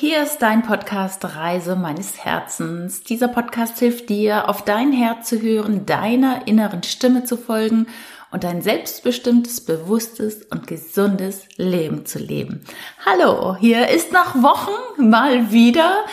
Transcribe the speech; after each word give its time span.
Hier 0.00 0.22
ist 0.22 0.38
dein 0.38 0.62
Podcast 0.62 1.22
Reise 1.36 1.76
meines 1.76 2.24
Herzens. 2.24 3.02
Dieser 3.02 3.28
Podcast 3.28 3.78
hilft 3.80 4.08
dir, 4.08 4.48
auf 4.48 4.64
dein 4.64 4.92
Herz 4.92 5.28
zu 5.28 5.42
hören, 5.42 5.84
deiner 5.84 6.48
inneren 6.48 6.82
Stimme 6.84 7.24
zu 7.24 7.36
folgen 7.36 7.86
und 8.30 8.46
ein 8.46 8.62
selbstbestimmtes, 8.62 9.60
bewusstes 9.60 10.42
und 10.44 10.66
gesundes 10.66 11.42
Leben 11.58 12.06
zu 12.06 12.18
leben. 12.18 12.64
Hallo, 13.04 13.56
hier 13.56 13.88
ist 13.90 14.10
nach 14.10 14.36
Wochen 14.36 15.10
mal 15.10 15.52
wieder 15.52 16.06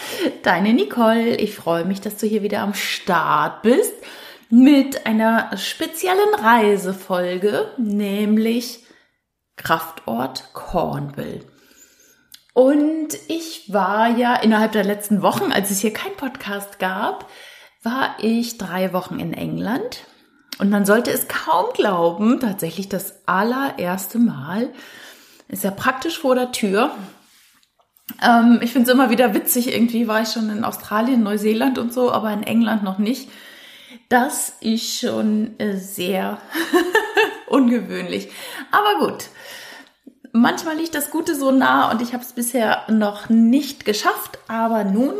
deine 0.44 0.74
Nicole. 0.74 1.38
Ich 1.38 1.56
freue 1.56 1.86
mich, 1.86 2.02
dass 2.02 2.18
du 2.18 2.28
hier 2.28 2.44
wieder 2.44 2.64
am 2.64 2.74
Start 2.74 3.62
bist 3.62 3.94
mit 4.50 5.06
einer 5.06 5.56
speziellen 5.56 6.36
Reisefolge, 6.38 7.72
nämlich 7.78 8.84
Kraftort 9.56 10.50
Cornwall. 10.52 11.40
Und 12.58 13.10
ich 13.28 13.72
war 13.72 14.18
ja 14.18 14.34
innerhalb 14.34 14.72
der 14.72 14.84
letzten 14.84 15.22
Wochen, 15.22 15.52
als 15.52 15.70
es 15.70 15.80
hier 15.80 15.94
kein 15.94 16.16
Podcast 16.16 16.80
gab, 16.80 17.30
war 17.84 18.16
ich 18.20 18.58
drei 18.58 18.94
Wochen 18.94 19.20
in 19.20 19.36
England. 19.36 20.00
Und 20.58 20.72
man 20.72 20.84
sollte 20.84 21.12
es 21.12 21.28
kaum 21.28 21.68
glauben, 21.76 22.40
tatsächlich 22.40 22.90
das 22.90 23.22
allererste 23.28 24.18
Mal, 24.18 24.74
ist 25.50 25.66
ja 25.66 25.70
praktisch 25.70 26.18
vor 26.18 26.34
der 26.34 26.52
Tür. 26.52 26.96
Ähm, 28.24 28.58
ich 28.64 28.74
finde 28.74 28.90
es 28.90 28.96
immer 28.96 29.12
wieder 29.12 29.36
witzig, 29.36 29.72
irgendwie 29.72 30.08
war 30.08 30.24
ich 30.24 30.30
schon 30.30 30.50
in 30.50 30.64
Australien, 30.64 31.22
Neuseeland 31.22 31.78
und 31.78 31.94
so, 31.94 32.12
aber 32.12 32.34
in 32.34 32.42
England 32.42 32.84
noch 32.84 32.98
nicht. 32.98 33.30
Das 34.10 34.56
ist 34.62 35.02
schon 35.02 35.60
äh, 35.60 35.78
sehr 35.78 36.40
ungewöhnlich. 37.50 38.32
Aber 38.72 39.06
gut, 39.06 39.26
manchmal 40.32 40.78
liegt 40.78 40.96
das 40.96 41.12
Gute 41.12 41.36
so 41.36 41.52
nah 41.52 41.92
und 41.92 42.02
ich 42.02 42.14
habe 42.14 42.24
es 42.24 42.34
bisher 42.34 42.84
noch 42.90 43.30
nicht 43.30 43.86
geschafft, 43.86 44.40
aber 44.48 44.84
nun, 44.84 45.14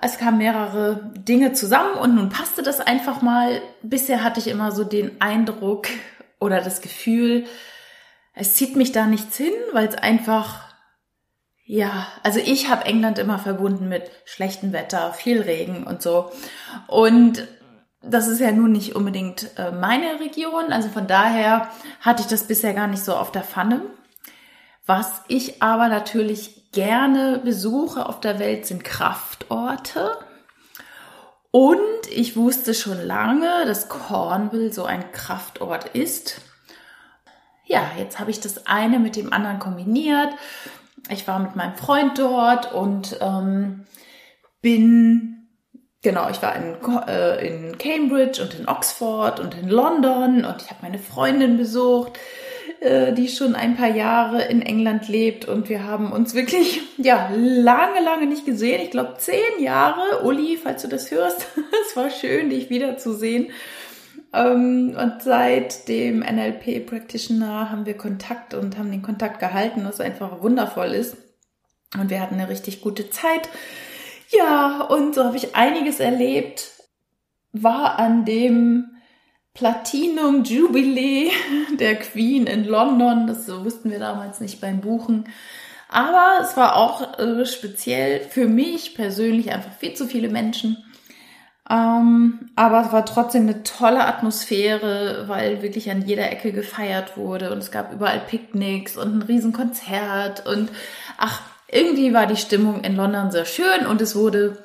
es 0.00 0.18
kamen 0.18 0.38
mehrere 0.38 1.10
Dinge 1.16 1.52
zusammen 1.52 1.94
und 1.94 2.14
nun 2.14 2.28
passte 2.28 2.62
das 2.62 2.80
einfach 2.80 3.22
mal. 3.22 3.62
Bisher 3.82 4.22
hatte 4.22 4.40
ich 4.40 4.48
immer 4.48 4.72
so 4.72 4.84
den 4.84 5.20
Eindruck 5.20 5.88
oder 6.38 6.60
das 6.60 6.82
Gefühl, 6.82 7.46
es 8.34 8.54
zieht 8.54 8.76
mich 8.76 8.92
da 8.92 9.06
nichts 9.06 9.36
hin, 9.36 9.52
weil 9.72 9.88
es 9.88 9.94
einfach, 9.94 10.60
ja, 11.64 12.06
also 12.22 12.38
ich 12.38 12.68
habe 12.68 12.84
England 12.84 13.18
immer 13.18 13.38
verbunden 13.38 13.88
mit 13.88 14.10
schlechtem 14.26 14.72
Wetter, 14.72 15.14
viel 15.14 15.40
Regen 15.40 15.84
und 15.84 16.02
so. 16.02 16.30
Und 16.86 17.48
das 18.02 18.28
ist 18.28 18.40
ja 18.40 18.52
nun 18.52 18.72
nicht 18.72 18.94
unbedingt 18.94 19.58
äh, 19.58 19.72
meine 19.72 20.20
Region, 20.20 20.72
also 20.72 20.88
von 20.90 21.06
daher 21.06 21.68
hatte 22.00 22.22
ich 22.22 22.28
das 22.28 22.44
bisher 22.46 22.74
gar 22.74 22.86
nicht 22.86 23.02
so 23.02 23.16
auf 23.16 23.32
der 23.32 23.42
Pfanne. 23.42 23.80
Was 24.86 25.22
ich 25.26 25.62
aber 25.62 25.88
natürlich 25.88 26.66
gerne 26.70 27.40
besuche 27.42 28.06
auf 28.06 28.20
der 28.20 28.38
Welt 28.38 28.66
sind 28.66 28.84
Kraftorte. 28.84 30.12
Und 31.50 31.78
ich 32.14 32.36
wusste 32.36 32.74
schon 32.74 33.00
lange, 33.00 33.64
dass 33.66 33.88
Cornwall 33.88 34.72
so 34.72 34.84
ein 34.84 35.10
Kraftort 35.10 35.88
ist. 35.94 36.42
Ja, 37.64 37.90
jetzt 37.98 38.20
habe 38.20 38.30
ich 38.30 38.40
das 38.40 38.66
eine 38.66 38.98
mit 38.98 39.16
dem 39.16 39.32
anderen 39.32 39.58
kombiniert. 39.58 40.28
Ich 41.08 41.26
war 41.26 41.38
mit 41.38 41.56
meinem 41.56 41.76
Freund 41.76 42.18
dort 42.18 42.72
und 42.74 43.16
ähm, 43.22 43.86
bin, 44.60 45.48
genau, 46.02 46.28
ich 46.28 46.42
war 46.42 46.54
in, 46.54 46.76
äh, 47.08 47.46
in 47.46 47.78
Cambridge 47.78 48.42
und 48.42 48.52
in 48.52 48.68
Oxford 48.68 49.40
und 49.40 49.54
in 49.54 49.68
London 49.68 50.44
und 50.44 50.62
ich 50.62 50.68
habe 50.68 50.82
meine 50.82 50.98
Freundin 50.98 51.56
besucht 51.56 52.18
äh, 52.80 53.12
die 53.12 53.28
schon 53.28 53.54
ein 53.54 53.76
paar 53.76 53.94
Jahre 53.94 54.42
in 54.44 54.62
England 54.62 55.08
lebt 55.08 55.46
und 55.46 55.68
wir 55.68 55.84
haben 55.84 56.12
uns 56.12 56.34
wirklich, 56.34 56.82
ja, 56.98 57.30
lange, 57.34 58.00
lange 58.04 58.26
nicht 58.26 58.44
gesehen. 58.44 58.80
Ich 58.82 58.90
glaube 58.90 59.14
zehn 59.18 59.60
Jahre. 59.60 60.22
Uli, 60.24 60.58
falls 60.62 60.82
du 60.82 60.88
das 60.88 61.10
hörst, 61.10 61.46
es 61.88 61.96
war 61.96 62.10
schön, 62.10 62.50
dich 62.50 62.68
wiederzusehen. 62.68 63.50
Ähm, 64.32 64.94
und 64.98 65.22
seit 65.22 65.88
dem 65.88 66.20
NLP 66.20 66.86
Practitioner 66.86 67.70
haben 67.70 67.86
wir 67.86 67.96
Kontakt 67.96 68.54
und 68.54 68.76
haben 68.76 68.90
den 68.90 69.02
Kontakt 69.02 69.40
gehalten, 69.40 69.84
was 69.84 70.00
einfach 70.00 70.42
wundervoll 70.42 70.88
ist. 70.88 71.16
Und 71.98 72.10
wir 72.10 72.20
hatten 72.20 72.34
eine 72.34 72.48
richtig 72.48 72.82
gute 72.82 73.10
Zeit. 73.10 73.48
Ja, 74.30 74.82
und 74.82 75.14
so 75.14 75.24
habe 75.24 75.36
ich 75.36 75.54
einiges 75.54 76.00
erlebt. 76.00 76.72
War 77.52 77.98
an 77.98 78.24
dem 78.24 78.95
Platinum 79.56 80.44
Jubilee 80.44 81.30
der 81.80 81.96
Queen 81.96 82.46
in 82.46 82.64
London. 82.64 83.26
Das 83.26 83.48
wussten 83.48 83.90
wir 83.90 83.98
damals 83.98 84.40
nicht 84.40 84.60
beim 84.60 84.82
Buchen. 84.82 85.24
Aber 85.88 86.40
es 86.42 86.56
war 86.58 86.76
auch 86.76 87.18
äh, 87.18 87.46
speziell 87.46 88.20
für 88.20 88.48
mich 88.48 88.94
persönlich 88.94 89.52
einfach 89.52 89.72
viel 89.78 89.94
zu 89.94 90.06
viele 90.06 90.28
Menschen. 90.28 90.84
Ähm, 91.70 92.50
aber 92.54 92.82
es 92.84 92.92
war 92.92 93.06
trotzdem 93.06 93.42
eine 93.42 93.62
tolle 93.62 94.04
Atmosphäre, 94.04 95.24
weil 95.26 95.62
wirklich 95.62 95.90
an 95.90 96.02
jeder 96.02 96.30
Ecke 96.30 96.52
gefeiert 96.52 97.16
wurde 97.16 97.50
und 97.50 97.58
es 97.58 97.70
gab 97.70 97.92
überall 97.92 98.20
Picknicks 98.20 98.96
und 98.96 99.16
ein 99.16 99.22
Riesenkonzert 99.22 100.46
und 100.46 100.68
ach, 101.18 101.40
irgendwie 101.68 102.14
war 102.14 102.26
die 102.26 102.36
Stimmung 102.36 102.84
in 102.84 102.94
London 102.94 103.32
sehr 103.32 103.46
schön 103.46 103.86
und 103.88 104.00
es 104.00 104.14
wurde, 104.14 104.58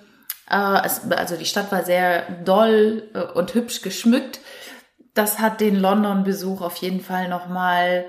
äh, 0.48 0.86
es, 0.86 1.02
also 1.10 1.38
die 1.38 1.46
Stadt 1.46 1.72
war 1.72 1.84
sehr 1.86 2.24
doll 2.46 3.04
äh, 3.16 3.22
und 3.22 3.56
hübsch 3.56 3.82
geschmückt 3.82 4.40
das 5.14 5.40
hat 5.40 5.62
den 5.62 5.76
London-Besuch 5.76 6.62
auf 6.62 6.78
jeden 6.78 7.02
Fall 7.02 7.28
nochmal 7.28 8.06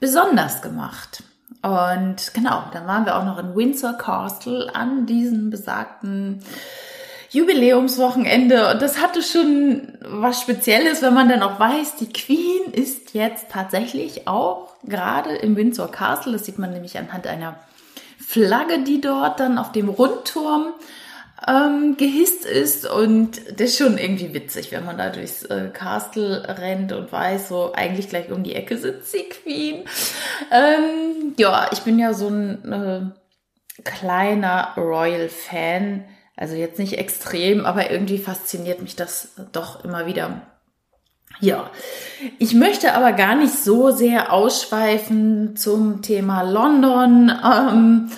besonders 0.00 0.62
gemacht. 0.62 1.22
Und 1.62 2.32
genau, 2.34 2.64
dann 2.72 2.86
waren 2.86 3.04
wir 3.06 3.16
auch 3.16 3.24
noch 3.24 3.38
in 3.38 3.56
Windsor 3.56 3.94
Castle 3.94 4.70
an 4.74 5.06
diesem 5.06 5.50
besagten 5.50 6.42
Jubiläumswochenende. 7.30 8.70
Und 8.70 8.82
das 8.82 9.00
hatte 9.00 9.22
schon 9.22 9.98
was 10.00 10.40
Spezielles, 10.40 11.02
wenn 11.02 11.14
man 11.14 11.28
dann 11.28 11.42
auch 11.42 11.58
weiß, 11.58 11.96
die 11.96 12.12
Queen 12.12 12.72
ist 12.72 13.14
jetzt 13.14 13.50
tatsächlich 13.50 14.28
auch 14.28 14.74
gerade 14.84 15.34
im 15.34 15.56
Windsor 15.56 15.90
Castle. 15.90 16.32
Das 16.32 16.44
sieht 16.44 16.58
man 16.58 16.72
nämlich 16.72 16.96
anhand 16.98 17.26
einer 17.26 17.56
Flagge, 18.18 18.80
die 18.80 19.00
dort 19.00 19.40
dann 19.40 19.58
auf 19.58 19.72
dem 19.72 19.88
Rundturm 19.88 20.72
ähm, 21.46 21.96
gehisst 21.96 22.44
ist 22.44 22.88
und 22.88 23.38
das 23.60 23.70
ist 23.70 23.78
schon 23.78 23.98
irgendwie 23.98 24.32
witzig, 24.32 24.72
wenn 24.72 24.84
man 24.84 24.96
da 24.96 25.10
durchs 25.10 25.42
äh, 25.44 25.68
Castle 25.72 26.44
rennt 26.58 26.92
und 26.92 27.12
weiß, 27.12 27.48
so 27.48 27.72
eigentlich 27.74 28.08
gleich 28.08 28.30
um 28.30 28.42
die 28.42 28.54
Ecke 28.54 28.78
sitzt 28.78 29.12
die 29.14 29.28
Queen. 29.28 29.84
Ähm, 30.50 31.34
ja, 31.36 31.68
ich 31.72 31.80
bin 31.80 31.98
ja 31.98 32.14
so 32.14 32.28
ein 32.28 32.72
äh, 32.72 33.82
kleiner 33.82 34.72
Royal 34.76 35.28
Fan, 35.28 36.04
also 36.36 36.54
jetzt 36.54 36.78
nicht 36.78 36.98
extrem, 36.98 37.66
aber 37.66 37.90
irgendwie 37.90 38.18
fasziniert 38.18 38.80
mich 38.80 38.96
das 38.96 39.32
doch 39.52 39.84
immer 39.84 40.06
wieder. 40.06 40.42
Ja, 41.40 41.70
ich 42.38 42.54
möchte 42.54 42.94
aber 42.94 43.12
gar 43.12 43.34
nicht 43.34 43.52
so 43.52 43.90
sehr 43.90 44.32
ausschweifen 44.32 45.54
zum 45.56 46.00
Thema 46.00 46.42
London. 46.42 47.30
Ähm, 47.44 48.10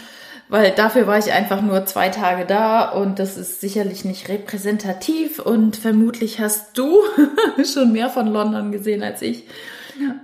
weil 0.48 0.70
dafür 0.72 1.06
war 1.06 1.19
ich 1.19 1.32
einfach 1.32 1.60
nur 1.60 1.84
zwei 1.86 2.09
Tage 2.09 2.47
da 2.47 2.91
und 2.91 3.19
das 3.19 3.36
ist 3.36 3.60
sicherlich 3.60 4.04
nicht 4.04 4.28
repräsentativ 4.28 5.38
und 5.38 5.76
vermutlich 5.76 6.41
hast 6.41 6.76
du 6.78 7.03
schon 7.72 7.92
mehr 7.92 8.09
von 8.09 8.26
London 8.26 8.72
gesehen 8.72 9.03
als 9.03 9.22
ich. 9.22 9.44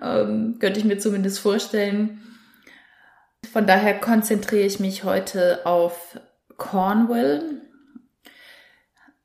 Ähm, 0.02 0.56
könnte 0.60 0.78
ich 0.78 0.84
mir 0.84 0.98
zumindest 0.98 1.40
vorstellen. 1.40 2.20
Von 3.52 3.66
daher 3.66 3.98
konzentriere 3.98 4.64
ich 4.64 4.80
mich 4.80 5.04
heute 5.04 5.66
auf 5.66 6.18
Cornwall. 6.56 7.60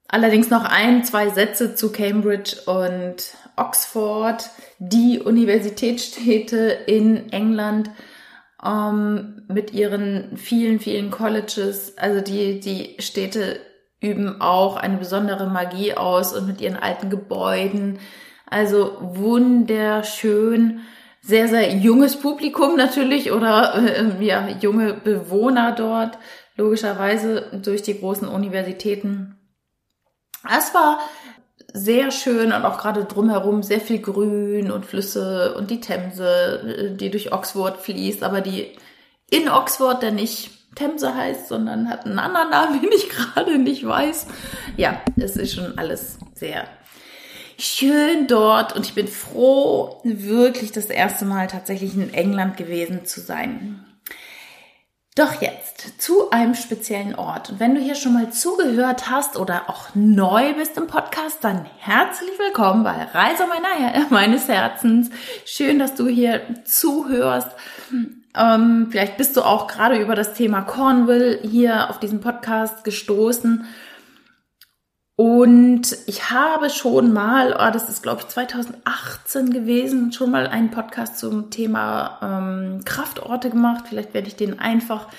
Allerdings 0.07 0.49
noch 0.49 0.65
ein, 0.65 1.03
zwei 1.03 1.29
Sätze 1.29 1.75
zu 1.75 1.91
Cambridge 1.91 2.57
und 2.65 3.35
Oxford, 3.55 4.49
die 4.79 5.19
Universitätsstädte 5.19 6.77
in 6.88 7.31
England 7.31 7.91
ähm, 8.65 9.43
mit 9.47 9.73
ihren 9.73 10.37
vielen, 10.37 10.79
vielen 10.79 11.11
Colleges. 11.11 11.97
Also 11.97 12.21
die, 12.21 12.59
die 12.59 12.95
Städte 13.00 13.59
üben 14.01 14.41
auch 14.41 14.77
eine 14.77 14.97
besondere 14.97 15.47
Magie 15.47 15.94
aus 15.94 16.33
und 16.33 16.47
mit 16.47 16.61
ihren 16.61 16.77
alten 16.77 17.09
Gebäuden. 17.09 18.00
Also 18.45 18.97
wunderschön. 19.00 20.81
Sehr, 21.21 21.47
sehr 21.50 21.75
junges 21.75 22.15
Publikum 22.17 22.77
natürlich 22.77 23.31
oder 23.31 23.75
äh, 23.75 24.25
ja, 24.25 24.47
junge 24.62 24.94
Bewohner 24.94 25.73
dort, 25.73 26.17
logischerweise 26.55 27.59
durch 27.62 27.81
die 27.81 28.00
großen 28.00 28.27
Universitäten. 28.27 29.35
Es 30.45 30.73
war 30.73 31.00
sehr 31.74 32.12
schön 32.12 32.51
und 32.51 32.66
auch 32.66 32.77
gerade 32.77 33.06
drumherum 33.06 33.63
sehr 33.63 33.81
viel 33.81 34.00
Grün 34.00 34.71
und 34.71 34.86
Flüsse 34.86 35.56
und 35.56 35.69
die 35.69 35.80
Themse, 35.80 36.95
die 37.00 37.10
durch 37.10 37.31
Oxford 37.31 37.77
fließt, 37.77 38.24
aber 38.24 38.42
die 38.42 38.71
in 39.30 39.50
Oxford 39.50 40.01
der 40.01 40.12
nicht 40.12 40.51
Themse 40.75 41.13
heißt, 41.13 41.48
sondern 41.48 41.89
hat 41.89 42.06
einen 42.06 42.19
anderen 42.19 42.50
Namen, 42.50 42.81
den 42.81 42.92
ich 42.92 43.10
gerade 43.10 43.57
nicht 43.57 43.86
weiß. 43.86 44.27
Ja, 44.77 45.01
es 45.18 45.36
ist 45.36 45.56
schon 45.56 45.77
alles 45.77 46.19
sehr 46.33 46.66
schön 47.57 48.27
dort 48.27 48.75
und 48.75 48.86
ich 48.86 48.95
bin 48.95 49.07
froh, 49.07 50.00
wirklich 50.04 50.72
das 50.72 50.86
erste 50.86 51.25
Mal 51.25 51.48
tatsächlich 51.48 51.94
in 51.95 52.13
England 52.13 52.56
gewesen 52.56 53.06
zu 53.06 53.19
sein. 53.19 53.86
Doch 55.19 55.42
jetzt 55.42 56.01
zu 56.01 56.31
einem 56.31 56.56
speziellen 56.56 57.13
Ort. 57.13 57.50
Und 57.50 57.60
wenn 57.60 57.75
du 57.75 57.81
hier 57.81 57.95
schon 57.95 58.13
mal 58.13 58.31
zugehört 58.31 59.10
hast 59.10 59.36
oder 59.36 59.63
auch 59.68 59.89
neu 59.94 60.54
bist 60.54 60.77
im 60.77 60.88
Podcast, 60.88 61.39
dann 61.42 61.66
herzlich 61.77 62.39
willkommen 62.39 62.86
bei 62.86 63.04
Reise 63.04 63.44
meines 64.12 64.48
Herzens. 64.48 65.10
Schön, 65.44 65.77
dass 65.77 65.95
du 65.95 66.07
hier 66.07 66.39
zuhörst. 66.63 67.50
Ähm, 68.33 68.88
vielleicht 68.92 69.18
bist 69.18 69.36
du 69.36 69.42
auch 69.42 69.68
gerade 69.68 69.98
über 70.01 70.16
das 70.16 70.36
Thema 70.36 70.62
Cornwall 70.62 71.39
hier 71.42 71.89
auf 71.89 72.00
diesem 72.00 72.22
Podcast 72.22 72.86
gestoßen. 72.86 73.65
Und 75.19 75.98
ich 76.06 76.30
habe 76.30 76.69
schon 76.69 77.12
mal, 77.12 77.51
oh, 77.51 77.74
das 77.74 77.89
ist 77.89 78.04
glaube 78.04 78.21
ich 78.21 78.30
2018 78.30 79.51
gewesen, 79.51 80.13
schon 80.13 80.31
mal 80.31 80.48
einen 80.48 80.71
Podcast 80.71 81.19
zum 81.19 81.50
Thema 81.51 82.19
ähm, 82.24 82.86
Kraftorte 82.86 83.50
gemacht. 83.50 83.83
Vielleicht 83.89 84.13
werde 84.13 84.30
ich 84.30 84.38
den 84.38 84.60
einfach 84.60 85.10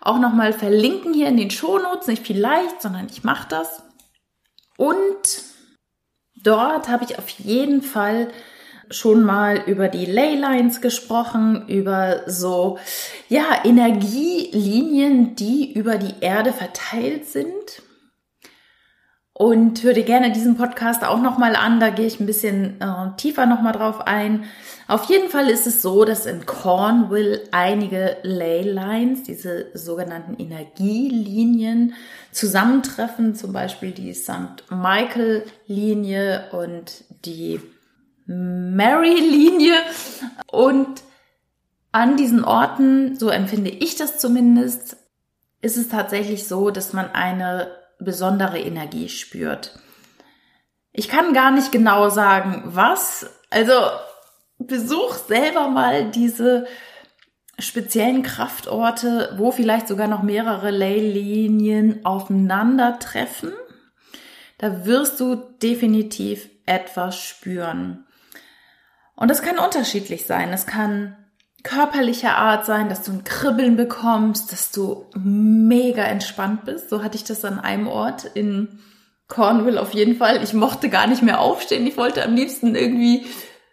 auch 0.00 0.20
nochmal 0.20 0.52
verlinken 0.52 1.12
hier 1.12 1.26
in 1.26 1.36
den 1.36 1.50
Shownotes. 1.50 2.06
Nicht 2.06 2.24
vielleicht, 2.24 2.80
sondern 2.80 3.08
ich 3.10 3.24
mache 3.24 3.48
das. 3.48 3.82
Und 4.76 5.42
dort 6.36 6.88
habe 6.88 7.02
ich 7.02 7.18
auf 7.18 7.28
jeden 7.28 7.82
Fall 7.82 8.28
schon 8.90 9.24
mal 9.24 9.60
über 9.66 9.88
die 9.88 10.06
Leylines 10.06 10.80
gesprochen, 10.80 11.66
über 11.66 12.30
so, 12.30 12.78
ja, 13.28 13.64
Energielinien, 13.64 15.34
die 15.34 15.72
über 15.72 15.96
die 15.96 16.14
Erde 16.20 16.52
verteilt 16.52 17.26
sind 17.26 17.82
und 19.38 19.84
hör 19.84 19.92
dir 19.92 20.02
gerne 20.02 20.32
diesen 20.32 20.56
Podcast 20.56 21.04
auch 21.04 21.22
nochmal 21.22 21.54
an. 21.54 21.78
Da 21.78 21.90
gehe 21.90 22.06
ich 22.06 22.18
ein 22.18 22.26
bisschen 22.26 22.80
äh, 22.80 23.16
tiefer 23.16 23.46
nochmal 23.46 23.72
drauf 23.72 24.00
ein. 24.04 24.44
Auf 24.88 25.04
jeden 25.04 25.30
Fall 25.30 25.48
ist 25.48 25.68
es 25.68 25.80
so, 25.80 26.04
dass 26.04 26.26
in 26.26 26.44
Cornwall 26.44 27.42
einige 27.52 28.16
Leylines, 28.22 29.22
diese 29.22 29.66
sogenannten 29.74 30.34
Energielinien, 30.42 31.94
zusammentreffen. 32.32 33.36
Zum 33.36 33.52
Beispiel 33.52 33.92
die 33.92 34.12
St. 34.12 34.64
Michael 34.70 35.44
Linie 35.68 36.48
und 36.50 37.04
die 37.24 37.60
Mary 38.26 39.20
Linie. 39.20 39.76
Und 40.50 41.04
an 41.92 42.16
diesen 42.16 42.42
Orten, 42.42 43.16
so 43.16 43.28
empfinde 43.28 43.70
ich 43.70 43.94
das 43.94 44.18
zumindest, 44.18 44.96
ist 45.62 45.76
es 45.76 45.88
tatsächlich 45.88 46.48
so, 46.48 46.70
dass 46.70 46.92
man 46.92 47.12
eine 47.12 47.77
besondere 47.98 48.58
Energie 48.58 49.08
spürt. 49.08 49.78
Ich 50.92 51.08
kann 51.08 51.32
gar 51.32 51.50
nicht 51.50 51.72
genau 51.72 52.08
sagen, 52.08 52.62
was. 52.66 53.30
Also 53.50 53.72
besuch 54.58 55.14
selber 55.14 55.68
mal 55.68 56.10
diese 56.10 56.66
speziellen 57.58 58.22
Kraftorte, 58.22 59.34
wo 59.36 59.50
vielleicht 59.50 59.88
sogar 59.88 60.06
noch 60.08 60.22
mehrere 60.22 60.70
Leylinien 60.70 62.04
aufeinandertreffen. 62.04 63.52
Da 64.58 64.84
wirst 64.86 65.20
du 65.20 65.34
definitiv 65.34 66.48
etwas 66.66 67.16
spüren. 67.16 68.06
Und 69.14 69.28
das 69.30 69.42
kann 69.42 69.58
unterschiedlich 69.58 70.26
sein. 70.26 70.52
Es 70.52 70.66
kann 70.66 71.16
körperlicher 71.68 72.34
Art 72.34 72.64
sein, 72.64 72.88
dass 72.88 73.02
du 73.02 73.12
ein 73.12 73.24
Kribbeln 73.24 73.76
bekommst, 73.76 74.52
dass 74.52 74.70
du 74.70 75.04
mega 75.14 76.02
entspannt 76.02 76.64
bist. 76.64 76.88
So 76.88 77.02
hatte 77.02 77.16
ich 77.16 77.24
das 77.24 77.44
an 77.44 77.60
einem 77.60 77.88
Ort 77.88 78.24
in 78.24 78.80
Cornwall 79.26 79.76
auf 79.76 79.92
jeden 79.92 80.16
Fall. 80.16 80.42
Ich 80.42 80.54
mochte 80.54 80.88
gar 80.88 81.06
nicht 81.06 81.22
mehr 81.22 81.40
aufstehen. 81.40 81.86
Ich 81.86 81.98
wollte 81.98 82.24
am 82.24 82.34
liebsten 82.34 82.74
irgendwie 82.74 83.26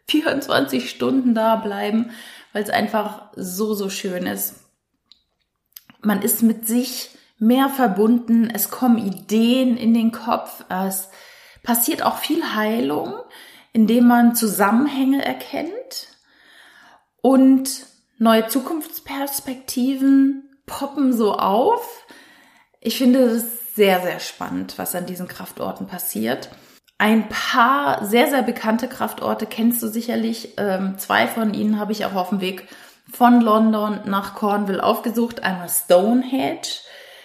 24 0.09 0.89
Stunden 0.89 1.33
da 1.33 1.55
bleiben, 1.55 2.11
weil 2.51 2.63
es 2.63 2.69
einfach 2.69 3.29
so, 3.37 3.73
so 3.73 3.89
schön 3.89 4.25
ist. 4.25 4.55
Man 6.01 6.21
ist 6.21 6.43
mit 6.43 6.67
sich 6.67 7.11
mehr 7.39 7.69
verbunden. 7.69 8.49
Es 8.53 8.69
kommen 8.69 8.97
Ideen 8.97 9.77
in 9.77 9.93
den 9.93 10.11
Kopf. 10.11 10.65
Es 10.67 11.07
passiert 11.63 12.03
auch 12.03 12.17
viel 12.17 12.55
Heilung, 12.55 13.13
indem 13.71 14.07
man 14.07 14.35
Zusammenhänge 14.35 15.23
erkennt 15.23 16.09
und 17.25 17.87
neue 18.19 18.45
Zukunftsperspektiven 18.45 20.43
poppen 20.67 21.11
so 21.11 21.33
auf. 21.33 22.05
Ich 22.81 22.99
finde 22.99 23.27
das 23.27 23.73
sehr, 23.73 23.99
sehr 24.01 24.19
spannend, 24.19 24.77
was 24.77 24.93
an 24.93 25.07
diesen 25.07 25.27
Kraftorten 25.27 25.87
passiert. 25.87 26.51
Ein 26.99 27.27
paar 27.27 28.05
sehr, 28.05 28.29
sehr 28.29 28.43
bekannte 28.43 28.87
Kraftorte 28.87 29.47
kennst 29.47 29.81
du 29.81 29.87
sicherlich. 29.87 30.53
Ähm, 30.57 30.99
zwei 30.99 31.25
von 31.25 31.55
ihnen 31.55 31.79
habe 31.79 31.93
ich 31.93 32.05
auch 32.05 32.13
auf 32.13 32.29
dem 32.29 32.41
Weg 32.41 32.67
von 33.11 33.41
London 33.41 34.01
nach 34.05 34.35
Cornwall 34.35 34.79
aufgesucht. 34.79 35.41
Einmal 35.41 35.69
Stonehenge. 35.69 36.61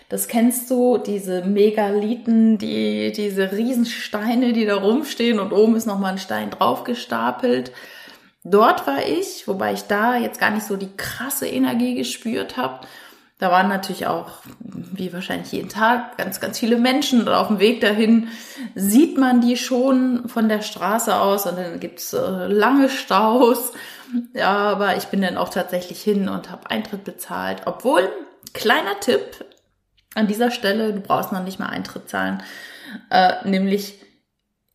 Das 0.08 0.28
kennst 0.28 0.70
du, 0.70 0.96
diese 0.96 1.44
Megalithen, 1.44 2.56
die, 2.56 3.12
diese 3.12 3.52
Riesensteine, 3.52 4.54
die 4.54 4.64
da 4.64 4.76
rumstehen 4.76 5.38
und 5.38 5.52
oben 5.52 5.76
ist 5.76 5.84
nochmal 5.86 6.12
ein 6.12 6.18
Stein 6.18 6.48
draufgestapelt. 6.48 7.70
Dort 8.42 8.86
war 8.86 9.06
ich, 9.06 9.46
wobei 9.46 9.74
ich 9.74 9.82
da 9.82 10.16
jetzt 10.16 10.40
gar 10.40 10.50
nicht 10.50 10.66
so 10.66 10.76
die 10.76 10.96
krasse 10.96 11.46
Energie 11.46 11.94
gespürt 11.94 12.56
habe. 12.56 12.86
Da 13.38 13.50
waren 13.50 13.68
natürlich 13.68 14.06
auch, 14.06 14.32
wie 14.58 15.12
wahrscheinlich 15.14 15.52
jeden 15.52 15.70
Tag, 15.70 16.18
ganz, 16.18 16.40
ganz 16.40 16.58
viele 16.58 16.76
Menschen. 16.76 17.20
Und 17.20 17.28
auf 17.28 17.48
dem 17.48 17.58
Weg 17.58 17.80
dahin 17.80 18.28
sieht 18.74 19.16
man 19.16 19.40
die 19.40 19.56
schon 19.56 20.28
von 20.28 20.48
der 20.48 20.60
Straße 20.60 21.14
aus 21.14 21.46
und 21.46 21.56
dann 21.56 21.80
gibt's 21.80 22.12
äh, 22.12 22.46
lange 22.46 22.90
Staus. 22.90 23.72
Ja, 24.34 24.52
aber 24.52 24.96
ich 24.96 25.06
bin 25.06 25.22
dann 25.22 25.38
auch 25.38 25.48
tatsächlich 25.48 26.02
hin 26.02 26.28
und 26.28 26.50
habe 26.50 26.70
Eintritt 26.70 27.04
bezahlt. 27.04 27.62
Obwohl, 27.64 28.10
kleiner 28.52 29.00
Tipp 29.00 29.44
an 30.14 30.26
dieser 30.26 30.50
Stelle, 30.50 30.92
du 30.92 31.00
brauchst 31.00 31.32
noch 31.32 31.42
nicht 31.42 31.58
mal 31.58 31.68
Eintritt 31.68 32.08
zahlen, 32.08 32.42
äh, 33.10 33.48
nämlich 33.48 34.00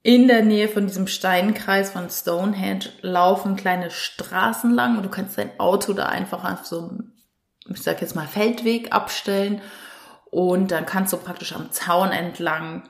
in 0.06 0.28
der 0.28 0.44
Nähe 0.44 0.69
von 0.69 0.86
diesem 0.86 1.07
Steinkreis 1.07 1.90
von 1.90 2.12
Stonehenge 2.12 2.86
laufen 3.02 3.56
kleine 3.56 3.90
Straßen 3.90 4.72
lang 4.72 4.98
und 4.98 5.04
du 5.04 5.10
kannst 5.10 5.36
dein 5.36 5.60
Auto 5.60 5.94
da 5.94 6.06
einfach 6.06 6.44
auf 6.44 6.68
so 6.68 6.92
ich 7.68 7.81
sag 7.81 8.02
jetzt 8.02 8.16
mal, 8.16 8.28
Feldweg 8.28 8.94
abstellen 8.94 9.62
und 10.30 10.69
dann 10.69 10.86
kannst 10.86 11.12
du 11.12 11.18
praktisch 11.18 11.54
am 11.54 11.72
Zaun 11.72 12.12
entlang 12.12 12.84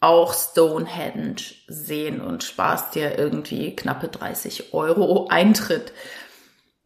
auch 0.00 0.32
Stonehenge 0.32 1.42
sehen 1.68 2.22
und 2.22 2.42
sparst 2.42 2.94
dir 2.94 3.18
irgendwie 3.18 3.76
knappe 3.76 4.08
30 4.08 4.72
Euro 4.72 5.28
Eintritt. 5.28 5.92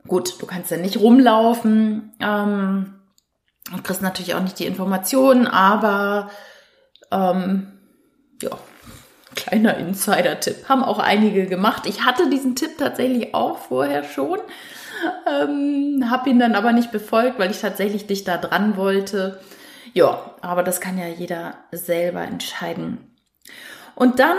Gut, 0.07 0.41
du 0.41 0.47
kannst 0.47 0.73
ja 0.73 0.79
nicht 0.79 0.99
rumlaufen 0.99 2.13
ähm, 2.21 2.95
und 3.73 3.85
kriegst 3.85 4.03
natürlich 4.03 4.35
auch 4.35 4.43
nicht 4.43 4.59
die 4.59 4.67
Informationen, 4.67 5.47
aber 5.47 6.31
ähm, 7.13 7.79
ja, 8.43 8.59
Kleiner 9.41 9.79
Insider-Tipp. 9.79 10.69
Haben 10.69 10.85
auch 10.85 10.99
einige 10.99 11.47
gemacht. 11.47 11.87
Ich 11.87 12.05
hatte 12.05 12.29
diesen 12.29 12.57
Tipp 12.57 12.77
tatsächlich 12.79 13.35
auch 13.35 13.57
vorher 13.59 14.05
schon. 14.05 14.39
Ähm, 15.27 16.11
hab 16.11 16.27
ihn 16.27 16.39
dann 16.39 16.55
aber 16.55 16.73
nicht 16.73 16.93
befolgt, 16.93 17.39
weil 17.39 17.51
ich 17.51 17.61
tatsächlich 17.61 18.07
dich 18.07 18.25
da 18.25 18.37
dran 18.37 18.77
wollte. 18.77 19.41
Ja, 19.95 20.35
aber 20.43 20.63
das 20.63 20.81
kann 20.81 20.99
ja 20.99 21.07
jeder 21.07 21.55
selber 21.73 22.21
entscheiden. 22.23 22.99
Und 23.95 24.19
dann 24.19 24.37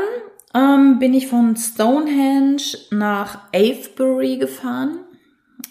ähm, 0.54 1.00
bin 1.00 1.16
ich 1.16 1.28
von 1.28 1.56
Stonehenge 1.56 2.62
nach 2.92 3.40
Avebury 3.54 4.38
gefahren. 4.38 5.00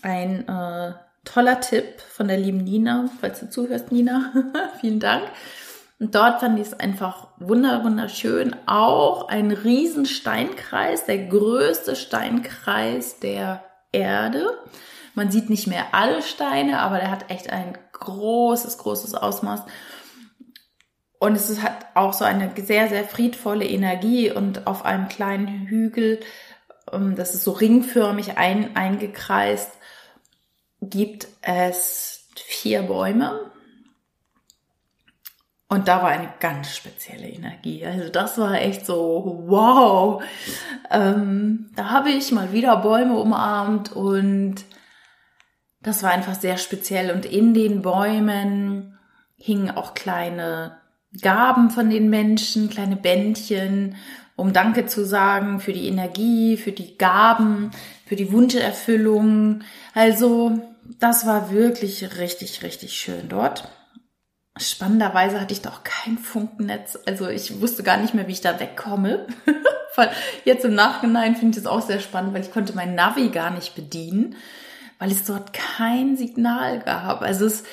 Ein 0.03 0.49
äh, 0.49 0.95
toller 1.25 1.61
Tipp 1.61 2.01
von 2.01 2.27
der 2.27 2.39
lieben 2.39 2.65
Nina, 2.65 3.09
falls 3.21 3.41
du 3.41 3.49
zuhörst, 3.49 3.93
Nina. 3.93 4.33
Vielen 4.81 4.99
Dank. 4.99 5.23
Und 6.01 6.15
dort 6.15 6.41
fand 6.41 6.59
ich 6.59 6.69
es 6.69 6.81
einfach 6.81 7.29
wunderschön. 7.37 8.57
Auch 8.65 9.29
ein 9.29 9.53
riesen 9.53 10.07
Steinkreis, 10.07 11.05
der 11.05 11.27
größte 11.27 11.95
Steinkreis 11.95 13.21
der 13.21 13.63
Erde. 13.93 14.59
Man 15.15 15.31
sieht 15.31 15.51
nicht 15.51 15.67
mehr 15.67 15.89
alle 15.93 16.23
Steine, 16.23 16.81
aber 16.81 16.97
der 16.97 17.11
hat 17.11 17.31
echt 17.31 17.51
ein 17.51 17.77
großes, 17.93 18.79
großes 18.79 19.15
Ausmaß. 19.15 19.65
Und 21.19 21.37
es 21.37 21.63
hat 21.63 21.85
auch 21.95 22.15
so 22.15 22.25
eine 22.25 22.51
sehr, 22.57 22.89
sehr 22.89 23.05
friedvolle 23.05 23.67
Energie 23.67 24.31
und 24.33 24.67
auf 24.67 24.87
einem 24.87 25.09
kleinen 25.09 25.67
Hügel, 25.67 26.21
ähm, 26.91 27.15
das 27.15 27.35
ist 27.35 27.45
so 27.45 27.51
ringförmig 27.51 28.39
ein, 28.39 28.75
eingekreist, 28.75 29.71
gibt 30.81 31.29
es 31.43 32.25
vier 32.37 32.85
Bäume 32.85 33.51
und 35.71 35.87
da 35.87 36.03
war 36.03 36.09
eine 36.09 36.29
ganz 36.41 36.75
spezielle 36.75 37.29
Energie. 37.29 37.87
Also 37.87 38.09
das 38.09 38.37
war 38.39 38.61
echt 38.61 38.85
so, 38.85 39.45
wow. 39.47 40.21
Ähm, 40.91 41.71
da 41.77 41.91
habe 41.91 42.11
ich 42.11 42.33
mal 42.33 42.53
wieder 42.53 42.77
Bäume 42.79 43.17
umarmt 43.17 43.93
und 43.93 44.57
das 45.81 46.03
war 46.03 46.11
einfach 46.11 46.35
sehr 46.35 46.59
speziell. 46.59 47.13
Und 47.13 47.25
in 47.25 47.55
den 47.55 47.83
Bäumen 47.83 48.99
hingen 49.37 49.71
auch 49.71 49.95
kleine 49.95 50.81
Gaben 51.23 51.71
von 51.71 51.89
den 51.89 52.11
Menschen, 52.11 52.69
kleine 52.69 52.97
Bändchen, 52.97 53.95
um 54.35 54.53
Danke 54.53 54.87
zu 54.87 55.07
sagen 55.07 55.61
für 55.61 55.73
die 55.73 55.87
Energie, 55.87 56.57
für 56.57 56.73
die 56.73 56.99
Gaben, 56.99 57.71
für 58.07 58.17
die 58.17 58.33
Wunscherfüllung. 58.33 59.61
Also 59.95 60.59
das 60.99 61.27
war 61.29 61.53
wirklich 61.53 62.19
richtig, 62.19 62.65
richtig 62.65 62.95
schön 62.95 63.29
dort. 63.29 63.71
Spannenderweise 64.61 65.41
hatte 65.41 65.53
ich 65.53 65.63
doch 65.63 65.83
kein 65.85 66.19
Funkennetz. 66.19 66.99
Also 67.07 67.29
ich 67.29 67.61
wusste 67.61 67.83
gar 67.83 67.97
nicht 67.97 68.15
mehr, 68.15 68.29
wie 68.29 68.33
ich 68.33 68.41
da 68.41 68.61
wegkomme. 68.61 69.27
Jetzt 70.45 70.65
im 70.65 70.75
Nachhinein 70.75 71.37
finde 71.37 71.59
ich 71.59 71.65
das 71.65 71.71
auch 71.71 71.83
sehr 71.83 72.01
spannend, 72.01 72.33
weil 72.35 72.43
ich 72.43 72.53
konnte 72.53 72.75
mein 72.75 72.95
Navi 72.95 73.29
gar 73.29 73.51
nicht 73.51 73.75
bedienen, 73.75 74.37
weil 74.99 75.11
es 75.11 75.25
dort 75.25 75.53
kein 75.53 76.17
Signal 76.17 76.81
gab. 76.81 77.23
Also 77.23 77.47
es 77.47 77.65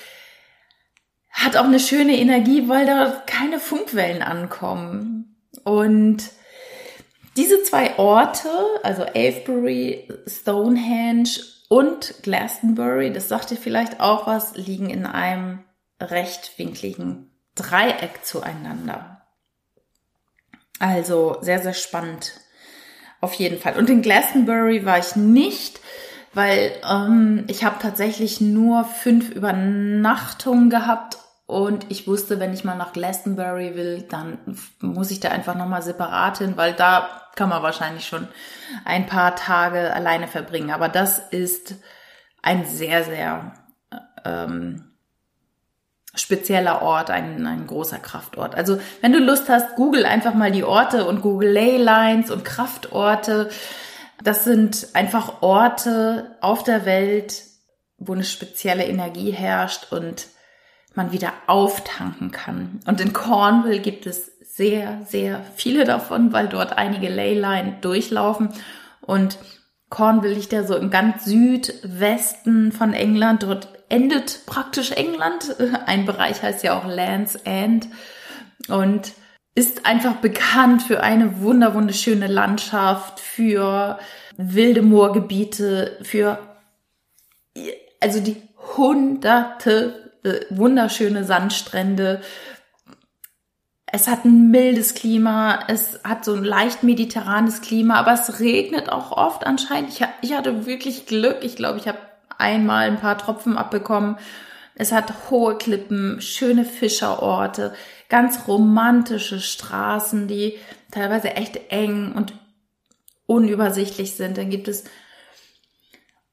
hat 1.31 1.55
auch 1.55 1.65
eine 1.65 1.79
schöne 1.79 2.17
Energie, 2.17 2.67
weil 2.67 2.85
da 2.85 3.23
keine 3.25 3.59
Funkwellen 3.59 4.21
ankommen. 4.21 5.37
Und 5.63 6.23
diese 7.35 7.61
zwei 7.63 7.97
Orte, 7.99 8.49
also 8.81 9.03
Avebury, 9.03 10.07
Stonehenge 10.25 11.29
und 11.69 12.15
Glastonbury, 12.23 13.13
das 13.13 13.29
sagt 13.29 13.51
ihr 13.51 13.57
vielleicht 13.57 13.99
auch 13.99 14.25
was, 14.25 14.57
liegen 14.57 14.89
in 14.89 15.05
einem 15.05 15.59
rechtwinkligen 15.99 17.31
Dreieck 17.55 18.23
zueinander. 18.23 19.21
Also 20.79 21.37
sehr, 21.41 21.59
sehr 21.59 21.73
spannend. 21.73 22.33
Auf 23.19 23.33
jeden 23.33 23.59
Fall. 23.59 23.77
Und 23.77 23.89
in 23.89 24.03
Glastonbury 24.03 24.85
war 24.85 24.99
ich 24.99 25.15
nicht, 25.15 25.79
weil 26.33 26.71
ähm, 26.87 27.45
ich 27.47 27.63
habe 27.63 27.77
tatsächlich 27.81 28.41
nur 28.41 28.85
fünf 28.85 29.31
Übernachtungen 29.31 30.69
gehabt 30.69 31.17
und 31.47 31.85
ich 31.89 32.07
wusste, 32.07 32.39
wenn 32.39 32.53
ich 32.53 32.65
mal 32.65 32.75
nach 32.75 32.91
Glastonbury 32.91 33.75
will, 33.75 34.01
dann 34.03 34.37
muss 34.81 35.11
ich 35.11 35.21
da 35.21 35.29
einfach 35.29 35.55
nochmal 35.55 35.81
separat 35.81 36.39
hin, 36.39 36.57
weil 36.57 36.73
da 36.73 37.09
kann 37.35 37.49
man 37.49 37.63
wahrscheinlich 37.63 38.05
schon 38.05 38.27
ein 38.83 39.05
paar 39.05 39.35
Tage 39.35 39.93
alleine 39.93 40.27
verbringen. 40.27 40.71
Aber 40.71 40.89
das 40.89 41.19
ist 41.19 41.75
ein 42.41 42.65
sehr, 42.65 43.05
sehr 43.05 43.53
ähm, 44.25 44.86
spezieller 46.15 46.81
Ort, 46.81 47.09
ein, 47.09 47.45
ein 47.45 47.67
großer 47.67 47.99
Kraftort. 47.99 48.55
Also 48.55 48.79
wenn 49.01 49.13
du 49.13 49.19
Lust 49.19 49.49
hast, 49.49 49.75
google 49.75 50.05
einfach 50.05 50.33
mal 50.33 50.51
die 50.51 50.63
Orte 50.63 51.05
und 51.05 51.21
google 51.21 51.51
Leylines 51.51 52.31
und 52.31 52.43
Kraftorte. 52.43 53.49
Das 54.23 54.43
sind 54.43 54.89
einfach 54.93 55.41
Orte 55.41 56.35
auf 56.41 56.63
der 56.63 56.85
Welt, 56.85 57.43
wo 57.97 58.13
eine 58.13 58.23
spezielle 58.23 58.85
Energie 58.85 59.31
herrscht 59.31 59.91
und 59.91 60.27
man 60.95 61.11
wieder 61.11 61.33
auftanken 61.45 62.31
kann. 62.31 62.79
Und 62.85 62.99
in 62.99 63.13
Cornwall 63.13 63.79
gibt 63.79 64.07
es 64.07 64.31
sehr, 64.41 65.01
sehr 65.05 65.41
viele 65.55 65.85
davon, 65.85 66.33
weil 66.33 66.47
dort 66.47 66.77
einige 66.77 67.09
Leyline 67.09 67.77
durchlaufen. 67.81 68.49
Und 69.01 69.37
Cornwall 69.89 70.31
liegt 70.31 70.51
ja 70.51 70.63
so 70.63 70.75
im 70.75 70.89
ganz 70.89 71.25
Südwesten 71.25 72.71
von 72.71 72.93
England. 72.93 73.43
Dort 73.43 73.69
endet 73.89 74.45
praktisch 74.45 74.91
England. 74.91 75.55
Ein 75.85 76.05
Bereich 76.05 76.41
heißt 76.41 76.63
ja 76.63 76.77
auch 76.77 76.85
Land's 76.85 77.35
End. 77.35 77.87
Und 78.69 79.13
ist 79.55 79.87
einfach 79.87 80.17
bekannt 80.17 80.83
für 80.83 81.01
eine 81.01 81.41
wunder 81.41 81.73
wunderschöne 81.73 82.27
Landschaft, 82.27 83.19
für 83.19 83.97
wilde 84.37 84.83
Moorgebiete, 84.83 85.97
für 86.03 86.37
also 87.99 88.19
die 88.19 88.37
hunderte 88.77 90.11
äh, 90.23 90.41
wunderschöne 90.49 91.23
Sandstrände. 91.23 92.21
Es 93.87 94.07
hat 94.07 94.25
ein 94.25 94.51
mildes 94.51 94.93
Klima, 94.93 95.59
es 95.69 96.01
hat 96.03 96.25
so 96.25 96.33
ein 96.33 96.43
leicht 96.43 96.83
mediterranes 96.83 97.61
Klima, 97.61 97.95
aber 97.95 98.13
es 98.13 98.39
regnet 98.39 98.89
auch 98.89 99.11
oft 99.11 99.47
anscheinend. 99.47 99.89
Ich, 99.91 100.05
ich 100.21 100.33
hatte 100.35 100.65
wirklich 100.65 101.05
Glück. 101.05 101.37
Ich 101.41 101.55
glaube, 101.55 101.79
ich 101.79 101.87
habe 101.87 101.97
einmal 102.37 102.87
ein 102.87 102.99
paar 102.99 103.17
Tropfen 103.17 103.57
abbekommen. 103.57 104.17
Es 104.75 104.91
hat 104.91 105.29
hohe 105.29 105.57
Klippen, 105.57 106.21
schöne 106.21 106.63
Fischerorte, 106.63 107.73
ganz 108.09 108.47
romantische 108.47 109.39
Straßen, 109.39 110.27
die 110.27 110.57
teilweise 110.91 111.31
echt 111.35 111.71
eng 111.71 112.13
und 112.13 112.33
unübersichtlich 113.25 114.15
sind. 114.15 114.37
Dann 114.37 114.49
gibt 114.49 114.67
es 114.67 114.83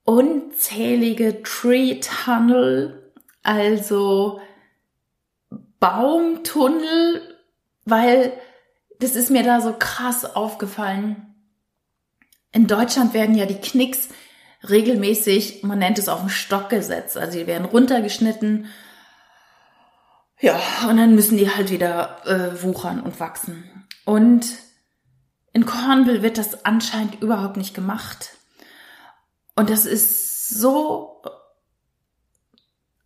unzählige 0.04 1.42
Tree 1.42 2.00
Tunnel, 2.00 3.12
also 3.42 4.40
Baumtunnel, 5.80 7.37
weil 7.84 8.32
das 9.00 9.16
ist 9.16 9.30
mir 9.30 9.42
da 9.42 9.61
so 9.61 9.75
krass 9.78 10.25
aufgefallen. 10.25 11.34
In 12.52 12.66
Deutschland 12.66 13.14
werden 13.14 13.34
ja 13.34 13.46
die 13.46 13.61
Knicks 13.61 14.08
regelmäßig, 14.68 15.62
man 15.62 15.78
nennt 15.78 15.99
es 15.99 16.09
auf 16.09 16.21
den 16.21 16.30
Stock 16.30 16.68
gesetzt. 16.68 17.16
Also 17.16 17.38
die 17.38 17.47
werden 17.47 17.64
runtergeschnitten. 17.64 18.66
Ja, 20.40 20.61
und 20.88 20.97
dann 20.97 21.14
müssen 21.14 21.38
die 21.38 21.50
halt 21.50 21.71
wieder 21.71 22.26
äh, 22.26 22.62
wuchern 22.62 23.00
und 23.00 23.21
wachsen. 23.21 23.87
Und 24.04 24.47
in 25.52 25.66
Cornwall 25.66 26.23
wird 26.23 26.38
das 26.38 26.64
anscheinend 26.64 27.23
überhaupt 27.23 27.56
nicht 27.56 27.75
gemacht. 27.75 28.30
Und 29.54 29.71
das 29.71 29.87
ist 29.87 30.50
so 30.50 31.23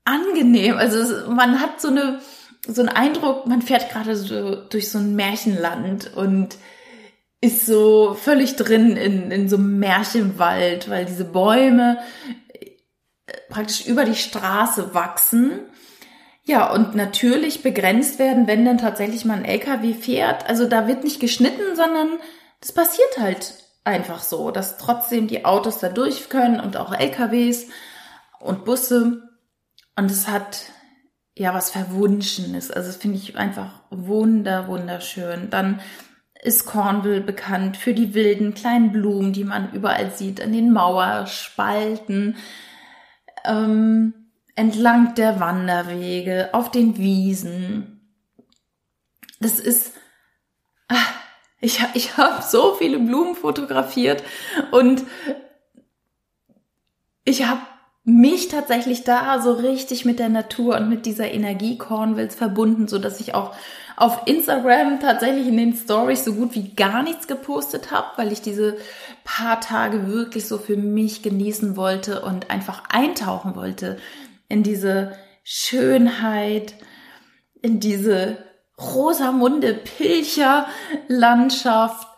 angenehm. 0.04 0.76
Also 0.76 1.30
man 1.30 1.60
hat 1.60 1.80
so 1.80 1.88
eine 1.88 2.20
so 2.66 2.82
einen 2.82 2.88
Eindruck, 2.90 3.46
man 3.46 3.62
fährt 3.62 3.90
gerade 3.90 4.16
so 4.16 4.54
durch 4.54 4.90
so 4.90 4.98
ein 4.98 5.14
Märchenland 5.14 6.14
und 6.14 6.56
ist 7.40 7.66
so 7.66 8.14
völlig 8.14 8.56
drin 8.56 8.96
in, 8.96 9.30
in 9.30 9.48
so 9.48 9.56
einem 9.56 9.78
Märchenwald, 9.78 10.90
weil 10.90 11.04
diese 11.04 11.24
Bäume 11.24 11.98
äh, 12.52 12.70
praktisch 13.48 13.86
über 13.86 14.04
die 14.04 14.16
Straße 14.16 14.94
wachsen. 14.94 15.60
Ja, 16.44 16.72
und 16.72 16.94
natürlich 16.94 17.62
begrenzt 17.62 18.18
werden, 18.18 18.46
wenn 18.46 18.64
dann 18.64 18.78
tatsächlich 18.78 19.24
mal 19.24 19.38
ein 19.38 19.44
LKW 19.44 19.92
fährt. 19.94 20.48
Also 20.48 20.66
da 20.66 20.88
wird 20.88 21.04
nicht 21.04 21.20
geschnitten, 21.20 21.76
sondern 21.76 22.08
das 22.60 22.72
passiert 22.72 23.18
halt 23.18 23.54
einfach 23.84 24.22
so, 24.22 24.50
dass 24.50 24.78
trotzdem 24.78 25.28
die 25.28 25.44
Autos 25.44 25.78
da 25.78 25.88
durch 25.88 26.28
können 26.28 26.58
und 26.58 26.76
auch 26.76 26.92
LKWs 26.92 27.66
und 28.40 28.64
Busse. 28.64 29.22
Und 29.96 30.10
es 30.10 30.28
hat 30.28 30.62
ja 31.36 31.54
was 31.54 31.70
Verwunschenes. 31.70 32.70
Also 32.70 32.88
das 32.88 32.96
finde 32.96 33.18
ich 33.18 33.36
einfach 33.36 33.82
wunder, 33.90 34.68
wunderschön. 34.68 35.50
Dann 35.50 35.80
ist 36.42 36.66
Cornwall 36.66 37.20
bekannt 37.20 37.76
für 37.76 37.94
die 37.94 38.14
wilden 38.14 38.54
kleinen 38.54 38.92
Blumen, 38.92 39.32
die 39.32 39.44
man 39.44 39.72
überall 39.72 40.12
sieht, 40.12 40.40
an 40.40 40.52
den 40.52 40.72
Mauerspalten, 40.72 42.36
ähm, 43.44 44.14
entlang 44.54 45.14
der 45.14 45.40
Wanderwege, 45.40 46.50
auf 46.52 46.70
den 46.70 46.96
Wiesen. 46.98 48.00
Das 49.40 49.58
ist, 49.58 49.92
ach, 50.88 51.12
ich, 51.60 51.80
ich 51.94 52.16
habe 52.16 52.42
so 52.42 52.74
viele 52.74 52.98
Blumen 52.98 53.34
fotografiert 53.34 54.22
und 54.70 55.04
ich 57.24 57.46
habe 57.46 57.60
mich 58.08 58.48
tatsächlich 58.48 59.04
da 59.04 59.38
so 59.38 59.52
richtig 59.52 60.06
mit 60.06 60.18
der 60.18 60.30
Natur 60.30 60.78
und 60.78 60.88
mit 60.88 61.04
dieser 61.04 61.30
Energie 61.30 61.76
Cornwalls 61.76 62.34
verbunden, 62.34 62.88
so 62.88 62.98
dass 62.98 63.20
ich 63.20 63.34
auch 63.34 63.54
auf 63.96 64.22
Instagram 64.24 64.98
tatsächlich 64.98 65.46
in 65.46 65.58
den 65.58 65.74
Stories 65.74 66.24
so 66.24 66.32
gut 66.32 66.54
wie 66.54 66.70
gar 66.74 67.02
nichts 67.02 67.26
gepostet 67.26 67.90
habe, 67.90 68.06
weil 68.16 68.32
ich 68.32 68.40
diese 68.40 68.78
paar 69.24 69.60
Tage 69.60 70.06
wirklich 70.06 70.48
so 70.48 70.56
für 70.56 70.78
mich 70.78 71.22
genießen 71.22 71.76
wollte 71.76 72.22
und 72.22 72.50
einfach 72.50 72.84
eintauchen 72.88 73.56
wollte 73.56 73.98
in 74.48 74.62
diese 74.62 75.12
Schönheit, 75.44 76.74
in 77.60 77.78
diese 77.78 78.38
Rosamunde 78.80 79.74
Pilcher 79.74 80.66
Landschaft. 81.08 82.08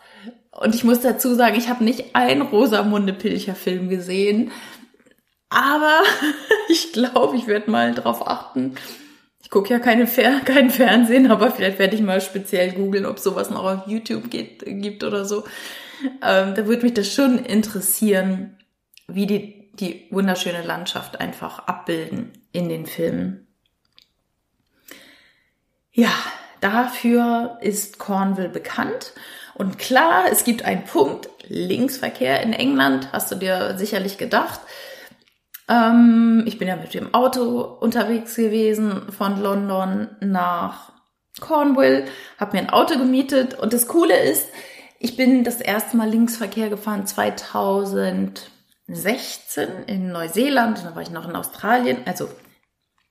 Und 0.51 0.73
ich 0.73 0.85
muss 0.85 1.01
dazu 1.01 1.33
sagen, 1.33 1.57
ich 1.57 1.67
habe 1.67 1.83
nicht 1.83 2.15
einen 2.15 2.43
Rosamunde 2.43 3.11
Pilcher 3.11 3.55
Film 3.55 3.89
gesehen 3.89 4.51
aber 5.51 6.01
ich 6.69 6.93
glaube, 6.93 7.35
ich 7.35 7.45
werde 7.45 7.69
mal 7.69 7.93
drauf 7.93 8.25
achten. 8.25 8.75
Ich 9.43 9.51
gucke 9.51 9.69
ja 9.69 9.79
keine 9.79 10.07
Fer 10.07 10.39
kein 10.39 10.71
Fernsehen, 10.71 11.29
aber 11.29 11.51
vielleicht 11.51 11.77
werde 11.77 11.95
ich 11.95 12.01
mal 12.01 12.21
speziell 12.21 12.71
googeln, 12.71 13.05
ob 13.05 13.19
sowas 13.19 13.49
noch 13.49 13.63
auf 13.63 13.87
YouTube 13.87 14.31
geht, 14.31 14.63
gibt 14.65 15.03
oder 15.03 15.25
so. 15.25 15.43
Ähm, 16.23 16.55
da 16.55 16.65
würde 16.65 16.83
mich 16.83 16.93
das 16.93 17.13
schon 17.13 17.37
interessieren, 17.37 18.57
wie 19.07 19.27
die, 19.27 19.69
die 19.73 20.07
wunderschöne 20.09 20.63
Landschaft 20.63 21.19
einfach 21.19 21.67
abbilden 21.67 22.31
in 22.53 22.69
den 22.69 22.85
Filmen. 22.85 23.45
Ja, 25.91 26.13
dafür 26.61 27.57
ist 27.61 27.99
Cornwall 27.99 28.47
bekannt. 28.49 29.13
Und 29.53 29.77
klar, 29.77 30.25
es 30.31 30.45
gibt 30.45 30.63
einen 30.63 30.85
Punkt, 30.85 31.27
Linksverkehr 31.47 32.41
in 32.41 32.53
England, 32.53 33.11
hast 33.11 33.29
du 33.31 33.35
dir 33.35 33.77
sicherlich 33.77 34.17
gedacht. 34.17 34.61
Ähm, 35.71 36.43
ich 36.45 36.57
bin 36.57 36.67
ja 36.67 36.75
mit 36.75 36.93
dem 36.93 37.13
Auto 37.13 37.61
unterwegs 37.61 38.35
gewesen 38.35 39.11
von 39.11 39.41
London 39.41 40.09
nach 40.19 40.91
Cornwall, 41.39 42.05
habe 42.37 42.57
mir 42.57 42.63
ein 42.63 42.69
Auto 42.69 42.97
gemietet. 42.97 43.53
Und 43.57 43.71
das 43.71 43.87
Coole 43.87 44.19
ist, 44.19 44.49
ich 44.99 45.15
bin 45.15 45.43
das 45.43 45.61
erste 45.61 45.95
Mal 45.95 46.09
Linksverkehr 46.09 46.69
gefahren 46.69 47.07
2016 47.07 48.51
2016 48.95 49.67
in 49.87 50.11
Neuseeland, 50.11 50.83
da 50.83 50.95
war 50.95 51.01
ich 51.01 51.11
noch 51.11 51.27
in 51.27 51.35
Australien, 51.35 51.97
also 52.05 52.29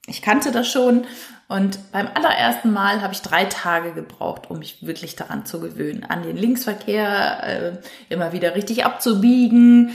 ich 0.07 0.23
kannte 0.23 0.51
das 0.51 0.71
schon. 0.71 1.07
Und 1.49 1.93
beim 1.93 2.09
allerersten 2.15 2.73
Mal 2.73 3.03
habe 3.03 3.13
ich 3.13 3.23
drei 3.23 3.45
Tage 3.45 3.93
gebraucht, 3.93 4.51
um 4.51 4.61
mich 4.61 4.87
wirklich 4.87 5.17
daran 5.17 5.47
zu 5.47 5.61
gewöhnen, 5.61 6.05
an 6.05 6.23
den 6.23 6.37
Linksverkehr 6.37 7.43
äh, 7.43 7.73
immer 8.09 8.33
wieder 8.33 8.55
richtig 8.55 8.85
abzubiegen, 8.85 9.91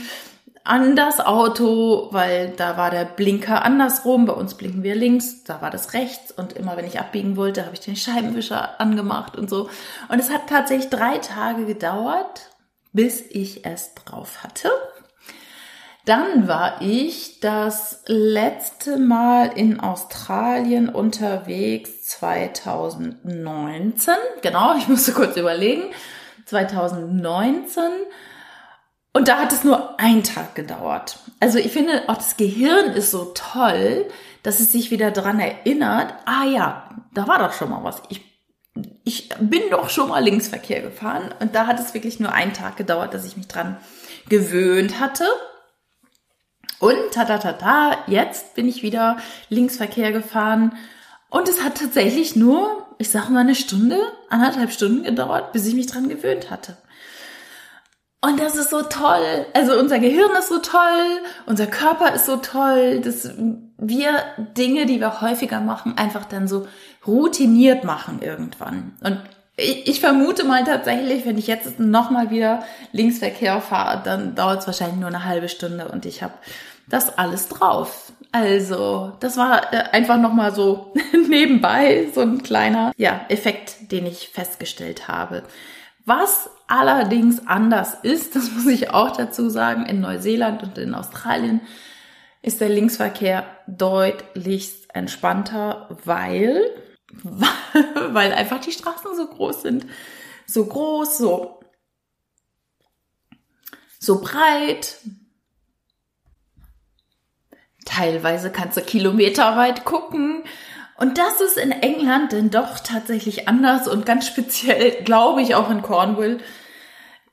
an 0.66 0.96
das 0.96 1.20
Auto, 1.20 2.08
weil 2.10 2.52
da 2.56 2.76
war 2.76 2.90
der 2.90 3.04
Blinker 3.04 3.64
andersrum, 3.64 4.26
bei 4.26 4.32
uns 4.32 4.54
blinken 4.54 4.82
wir 4.82 4.94
links, 4.94 5.44
da 5.44 5.62
war 5.62 5.70
das 5.70 5.92
rechts 5.92 6.32
und 6.32 6.54
immer 6.54 6.76
wenn 6.76 6.86
ich 6.86 6.98
abbiegen 6.98 7.36
wollte, 7.36 7.64
habe 7.64 7.74
ich 7.74 7.80
den 7.80 7.96
Scheibenwischer 7.96 8.80
angemacht 8.80 9.36
und 9.36 9.48
so. 9.48 9.68
Und 10.08 10.18
es 10.18 10.30
hat 10.30 10.48
tatsächlich 10.48 10.90
drei 10.90 11.18
Tage 11.18 11.66
gedauert, 11.66 12.50
bis 12.92 13.22
ich 13.30 13.64
es 13.64 13.94
drauf 13.94 14.42
hatte. 14.42 14.70
Dann 16.04 16.48
war 16.48 16.82
ich 16.82 17.40
das 17.40 18.02
letzte 18.06 18.96
Mal 18.96 19.52
in 19.56 19.80
Australien 19.80 20.88
unterwegs 20.88 22.08
2019. 22.08 24.14
Genau, 24.42 24.74
ich 24.78 24.88
musste 24.88 25.12
kurz 25.12 25.36
überlegen. 25.36 25.84
2019. 26.46 27.82
Und 29.16 29.28
da 29.28 29.38
hat 29.38 29.50
es 29.50 29.64
nur 29.64 29.98
einen 29.98 30.24
Tag 30.24 30.54
gedauert. 30.54 31.20
Also 31.40 31.56
ich 31.56 31.72
finde, 31.72 32.06
auch 32.08 32.16
das 32.16 32.36
Gehirn 32.36 32.92
ist 32.92 33.10
so 33.10 33.32
toll, 33.34 34.04
dass 34.42 34.60
es 34.60 34.72
sich 34.72 34.90
wieder 34.90 35.10
dran 35.10 35.40
erinnert. 35.40 36.12
Ah 36.26 36.44
ja, 36.44 36.90
da 37.14 37.26
war 37.26 37.38
doch 37.38 37.54
schon 37.54 37.70
mal 37.70 37.82
was. 37.82 38.02
Ich, 38.10 38.20
ich 39.04 39.30
bin 39.40 39.62
doch 39.70 39.88
schon 39.88 40.10
mal 40.10 40.22
Linksverkehr 40.22 40.82
gefahren. 40.82 41.34
Und 41.40 41.54
da 41.54 41.66
hat 41.66 41.80
es 41.80 41.94
wirklich 41.94 42.20
nur 42.20 42.32
einen 42.32 42.52
Tag 42.52 42.76
gedauert, 42.76 43.14
dass 43.14 43.24
ich 43.24 43.38
mich 43.38 43.48
dran 43.48 43.78
gewöhnt 44.28 45.00
hatte. 45.00 45.24
Und 46.78 46.98
tatatata, 47.12 47.96
jetzt 48.08 48.54
bin 48.54 48.68
ich 48.68 48.82
wieder 48.82 49.16
Linksverkehr 49.48 50.12
gefahren. 50.12 50.76
Und 51.30 51.48
es 51.48 51.64
hat 51.64 51.78
tatsächlich 51.78 52.36
nur, 52.36 52.86
ich 52.98 53.10
sag 53.10 53.30
mal, 53.30 53.40
eine 53.40 53.54
Stunde, 53.54 53.98
anderthalb 54.28 54.72
Stunden 54.72 55.04
gedauert, 55.04 55.52
bis 55.52 55.66
ich 55.66 55.74
mich 55.74 55.86
dran 55.86 56.10
gewöhnt 56.10 56.50
hatte. 56.50 56.76
Und 58.20 58.40
das 58.40 58.56
ist 58.56 58.70
so 58.70 58.82
toll. 58.82 59.46
Also 59.52 59.78
unser 59.78 59.98
Gehirn 59.98 60.34
ist 60.38 60.48
so 60.48 60.58
toll, 60.58 61.20
unser 61.46 61.66
Körper 61.66 62.12
ist 62.14 62.26
so 62.26 62.36
toll, 62.36 63.00
dass 63.00 63.30
wir 63.78 64.10
Dinge, 64.56 64.86
die 64.86 65.00
wir 65.00 65.20
häufiger 65.20 65.60
machen, 65.60 65.96
einfach 65.96 66.24
dann 66.24 66.48
so 66.48 66.66
routiniert 67.06 67.84
machen 67.84 68.20
irgendwann. 68.22 68.96
Und 69.02 69.20
ich, 69.56 70.00
vermute 70.00 70.44
mal 70.44 70.64
tatsächlich, 70.64 71.24
wenn 71.24 71.38
ich 71.38 71.46
jetzt 71.46 71.78
nochmal 71.80 72.30
wieder 72.30 72.62
Linksverkehr 72.92 73.60
fahre, 73.60 74.02
dann 74.04 74.34
dauert 74.34 74.60
es 74.60 74.66
wahrscheinlich 74.66 74.98
nur 74.98 75.08
eine 75.08 75.24
halbe 75.24 75.48
Stunde 75.48 75.88
und 75.88 76.04
ich 76.04 76.22
habe 76.22 76.34
das 76.88 77.16
alles 77.16 77.48
drauf. 77.48 78.12
Also, 78.32 79.12
das 79.20 79.38
war 79.38 79.72
äh, 79.72 79.78
einfach 79.92 80.18
nochmal 80.18 80.54
so 80.54 80.92
nebenbei 81.28 82.08
so 82.14 82.20
ein 82.20 82.42
kleiner 82.42 82.92
ja, 82.96 83.22
Effekt, 83.28 83.90
den 83.92 84.04
ich 84.04 84.28
festgestellt 84.28 85.08
habe. 85.08 85.42
Was 86.06 86.48
allerdings 86.66 87.46
anders 87.46 87.94
ist, 88.02 88.36
das 88.36 88.50
muss 88.52 88.66
ich 88.66 88.90
auch 88.90 89.16
dazu 89.16 89.50
sagen, 89.50 89.84
in 89.86 90.00
Neuseeland 90.00 90.62
und 90.62 90.78
in 90.78 90.94
Australien 90.94 91.60
ist 92.42 92.60
der 92.60 92.68
Linksverkehr 92.68 93.44
deutlichst 93.66 94.94
entspannter, 94.94 95.88
weil 96.04 96.70
weil 98.08 98.32
einfach 98.32 98.60
die 98.60 98.72
Straßen 98.72 99.16
so 99.16 99.26
groß 99.26 99.62
sind. 99.62 99.86
So 100.46 100.66
groß, 100.66 101.18
so, 101.18 101.60
so 103.98 104.20
breit. 104.20 104.98
Teilweise 107.84 108.50
kannst 108.50 108.76
du 108.76 108.82
kilometerweit 108.82 109.84
gucken. 109.84 110.42
Und 110.98 111.18
das 111.18 111.40
ist 111.40 111.58
in 111.58 111.72
England 111.72 112.32
denn 112.32 112.50
doch 112.50 112.80
tatsächlich 112.80 113.48
anders 113.48 113.86
und 113.86 114.06
ganz 114.06 114.26
speziell, 114.26 115.02
glaube 115.04 115.42
ich, 115.42 115.54
auch 115.54 115.70
in 115.70 115.82
Cornwall. 115.82 116.38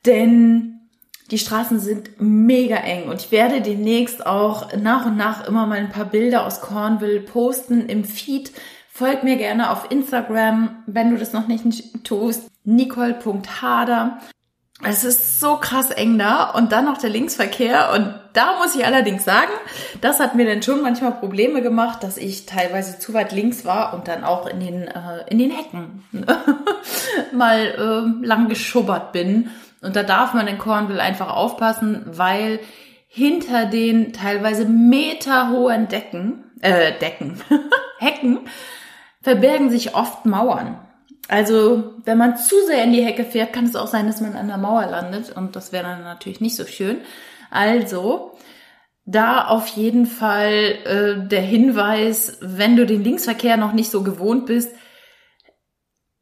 Denn 0.04 0.80
die 1.30 1.38
Straßen 1.38 1.80
sind 1.80 2.20
mega 2.20 2.76
eng 2.76 3.08
und 3.08 3.22
ich 3.22 3.32
werde 3.32 3.62
demnächst 3.62 4.26
auch 4.26 4.76
nach 4.76 5.06
und 5.06 5.16
nach 5.16 5.48
immer 5.48 5.66
mal 5.66 5.78
ein 5.78 5.90
paar 5.90 6.04
Bilder 6.04 6.46
aus 6.46 6.60
Cornwall 6.60 7.20
posten 7.20 7.88
im 7.88 8.04
Feed, 8.04 8.52
Folg 8.96 9.24
mir 9.24 9.34
gerne 9.34 9.72
auf 9.72 9.90
Instagram, 9.90 10.84
wenn 10.86 11.10
du 11.10 11.18
das 11.18 11.32
noch 11.32 11.48
nicht 11.48 11.64
tust. 12.04 12.48
Nicole.hader. 12.62 14.20
Es 14.86 15.04
ist 15.04 15.40
so 15.40 15.56
krass 15.56 15.90
eng 15.90 16.18
da 16.18 16.50
und 16.50 16.72
dann 16.72 16.84
noch 16.84 16.98
der 16.98 17.10
Linksverkehr 17.10 17.90
und 17.94 18.14
da 18.34 18.58
muss 18.58 18.74
ich 18.74 18.84
allerdings 18.84 19.24
sagen, 19.24 19.52
das 20.00 20.20
hat 20.20 20.34
mir 20.34 20.44
dann 20.44 20.62
schon 20.62 20.82
manchmal 20.82 21.12
Probleme 21.12 21.62
gemacht, 21.62 22.02
dass 22.02 22.16
ich 22.16 22.46
teilweise 22.46 22.98
zu 22.98 23.14
weit 23.14 23.32
links 23.32 23.64
war 23.64 23.94
und 23.94 24.08
dann 24.08 24.24
auch 24.24 24.46
in 24.46 24.60
den 24.60 24.88
äh, 24.88 25.24
in 25.28 25.38
den 25.38 25.50
Hecken 25.50 26.04
mal 27.32 27.58
äh, 28.22 28.26
lang 28.26 28.48
geschubbert 28.48 29.12
bin 29.12 29.50
und 29.80 29.96
da 29.96 30.02
darf 30.02 30.34
man 30.34 30.46
in 30.48 30.58
Cornwall 30.58 31.00
einfach 31.00 31.34
aufpassen, 31.34 32.02
weil 32.06 32.60
hinter 33.06 33.66
den 33.66 34.12
teilweise 34.12 34.66
meterhohen 34.66 35.88
Decken 35.88 36.44
äh 36.60 36.92
Decken 36.98 37.40
Hecken 37.98 38.40
verbergen 39.22 39.70
sich 39.70 39.94
oft 39.94 40.26
Mauern. 40.26 40.78
Also, 41.28 41.94
wenn 42.04 42.18
man 42.18 42.36
zu 42.36 42.54
sehr 42.66 42.84
in 42.84 42.92
die 42.92 43.04
Hecke 43.04 43.24
fährt, 43.24 43.52
kann 43.52 43.64
es 43.64 43.76
auch 43.76 43.86
sein, 43.86 44.06
dass 44.06 44.20
man 44.20 44.36
an 44.36 44.48
der 44.48 44.58
Mauer 44.58 44.86
landet 44.86 45.34
und 45.34 45.56
das 45.56 45.72
wäre 45.72 45.84
dann 45.84 46.02
natürlich 46.02 46.40
nicht 46.40 46.56
so 46.56 46.66
schön. 46.66 46.98
Also, 47.50 48.32
da 49.06 49.46
auf 49.48 49.66
jeden 49.68 50.06
Fall 50.06 50.78
äh, 50.84 51.28
der 51.28 51.42
Hinweis, 51.42 52.38
wenn 52.40 52.76
du 52.76 52.86
den 52.86 53.04
Linksverkehr 53.04 53.56
noch 53.56 53.72
nicht 53.72 53.90
so 53.90 54.02
gewohnt 54.02 54.46
bist, 54.46 54.74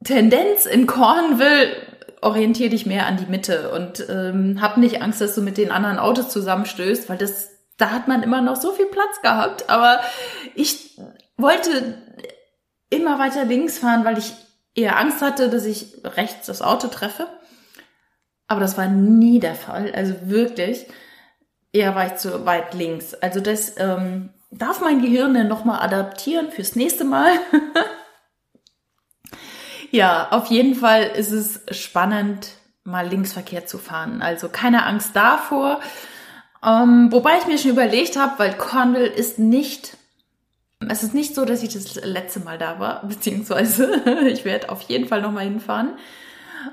Tendenz 0.05 0.67
in 0.67 0.87
Cornwall, 0.87 1.77
orientier 2.21 2.71
dich 2.71 2.87
mehr 2.87 3.07
an 3.07 3.17
die 3.17 3.27
Mitte 3.27 3.71
und 3.71 4.07
ähm, 4.09 4.61
hab 4.61 4.77
nicht 4.77 5.03
Angst, 5.03 5.21
dass 5.21 5.35
du 5.35 5.43
mit 5.43 5.59
den 5.59 5.71
anderen 5.71 5.99
Autos 5.99 6.29
zusammenstößt, 6.29 7.09
weil 7.09 7.19
das, 7.19 7.51
da 7.79 7.91
hat 7.91 8.09
man 8.09 8.23
immer 8.23 8.41
noch 8.41 8.57
so 8.57 8.73
viel 8.73 8.87
Platz 8.87 9.21
gehabt. 9.23 9.69
Aber 9.69 10.01
ich 10.55 10.99
wollte 11.37 11.99
immer 12.91 13.19
weiter 13.19 13.45
links 13.45 13.79
fahren, 13.79 14.05
weil 14.05 14.19
ich 14.19 14.33
eher 14.75 14.99
Angst 14.99 15.23
hatte, 15.23 15.51
dass 15.51 15.65
ich 15.65 15.99
rechts 16.05 16.47
das 16.47 16.63
Auto 16.63 16.89
treffe. 16.89 17.27
Aber 18.49 18.61
das 18.61 18.77
war 18.77 18.87
nie 18.87 19.41
der 19.41 19.55
Fall. 19.55 19.93
Also 19.95 20.15
wirklich. 20.25 20.87
Eher 21.73 21.95
war 21.95 22.07
ich 22.07 22.17
zu 22.17 22.45
weit 22.45 22.75
links. 22.75 23.15
Also 23.15 23.41
das 23.41 23.79
ähm, 23.79 24.31
darf 24.51 24.81
mein 24.81 25.01
Gehirn 25.01 25.35
dann 25.35 25.49
nochmal 25.49 25.81
adaptieren 25.81 26.51
fürs 26.51 26.77
nächste 26.77 27.05
Mal. 27.05 27.33
ja, 29.91 30.29
auf 30.31 30.47
jeden 30.47 30.75
Fall 30.75 31.05
ist 31.05 31.33
es 31.33 31.63
spannend, 31.71 32.49
mal 32.85 33.09
Linksverkehr 33.09 33.65
zu 33.67 33.79
fahren. 33.79 34.21
Also 34.21 34.49
keine 34.49 34.85
Angst 34.85 35.17
davor. 35.17 35.81
Ähm, 36.65 37.11
wobei 37.11 37.39
ich 37.39 37.47
mir 37.47 37.59
schon 37.59 37.71
überlegt 37.71 38.17
habe, 38.17 38.39
weil 38.39 38.53
Cornwall 38.57 39.07
ist 39.07 39.39
nicht 39.39 39.97
es 40.91 41.03
ist 41.03 41.15
nicht 41.15 41.35
so, 41.35 41.45
dass 41.45 41.63
ich 41.63 41.73
das 41.73 41.95
letzte 41.97 42.41
Mal 42.41 42.59
da 42.59 42.79
war, 42.79 43.03
beziehungsweise 43.09 44.03
ich 44.27 44.45
werde 44.45 44.71
auf 44.71 44.83
jeden 44.83 45.09
Fall 45.09 45.23
nochmal 45.23 45.45
hinfahren 45.45 45.93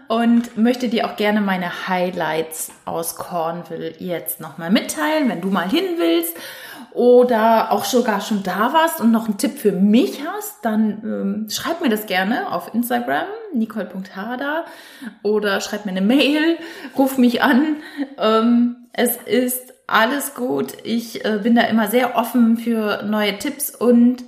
und 0.08 0.58
möchte 0.58 0.88
dir 0.88 1.08
auch 1.08 1.16
gerne 1.16 1.42
meine 1.42 1.88
Highlights 1.88 2.72
aus 2.86 3.16
Cornwall 3.16 3.94
jetzt 4.00 4.40
nochmal 4.40 4.70
mitteilen, 4.70 5.30
wenn 5.30 5.42
du 5.42 5.50
mal 5.50 5.68
hin 5.68 5.86
willst 5.98 6.38
oder 6.92 7.72
auch 7.72 7.86
sogar 7.86 8.22
schon 8.22 8.44
da 8.44 8.74
warst 8.74 9.00
und 9.00 9.12
noch 9.12 9.26
einen 9.26 9.38
Tipp 9.38 9.58
für 9.58 9.72
mich 9.72 10.22
hast, 10.26 10.64
dann 10.64 11.02
ähm, 11.04 11.50
schreib 11.50 11.82
mir 11.82 11.90
das 11.90 12.08
gerne 12.08 12.52
auf 12.52 12.74
Instagram, 12.74 13.28
nicole.hada 13.54 14.66
oder 15.24 15.62
schreib 15.62 15.86
mir 15.86 15.92
eine 15.92 16.02
Mail, 16.02 16.58
ruf 16.98 17.18
mich 17.18 17.44
an. 17.44 17.78
Ähm, 18.18 18.88
es 18.94 19.18
ist 19.18 19.74
alles 19.92 20.36
gut. 20.36 20.74
Ich 20.84 21.26
äh, 21.26 21.40
bin 21.42 21.56
da 21.56 21.64
immer 21.64 21.88
sehr 21.88 22.16
offen 22.16 22.58
für 22.58 23.04
neue 23.04 23.38
Tipps 23.38 23.70
und 23.76 24.24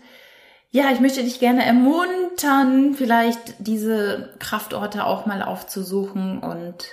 ja, 0.73 0.89
ich 0.91 1.01
möchte 1.01 1.21
dich 1.21 1.39
gerne 1.39 1.65
ermuntern, 1.65 2.93
vielleicht 2.93 3.55
diese 3.59 4.33
Kraftorte 4.39 5.05
auch 5.05 5.25
mal 5.25 5.41
aufzusuchen 5.41 6.39
und 6.39 6.87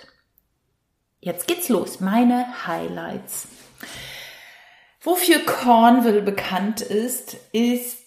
jetzt 1.21 1.47
geht's 1.47 1.69
los. 1.69 2.01
Meine 2.01 2.67
Highlights. 2.67 3.47
Wofür 5.01 5.39
Cornwall 5.47 6.23
bekannt 6.23 6.81
ist, 6.81 7.37
ist 7.53 7.99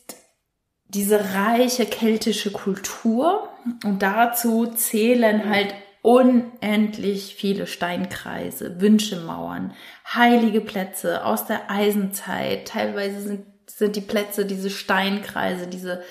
diese 0.89 1.33
reiche 1.33 1.85
keltische 1.85 2.51
Kultur 2.51 3.47
und 3.85 4.01
dazu 4.01 4.65
zählen 4.65 5.49
halt 5.49 5.73
unendlich 6.01 7.35
viele 7.35 7.67
Steinkreise, 7.67 8.81
Wünschemauern, 8.81 9.73
heilige 10.05 10.61
Plätze 10.61 11.23
aus 11.25 11.45
der 11.45 11.69
Eisenzeit. 11.69 12.67
Teilweise 12.67 13.21
sind, 13.21 13.45
sind 13.67 13.95
die 13.95 14.01
Plätze, 14.01 14.45
diese 14.45 14.69
Steinkreise, 14.69 15.67
diese 15.67 16.03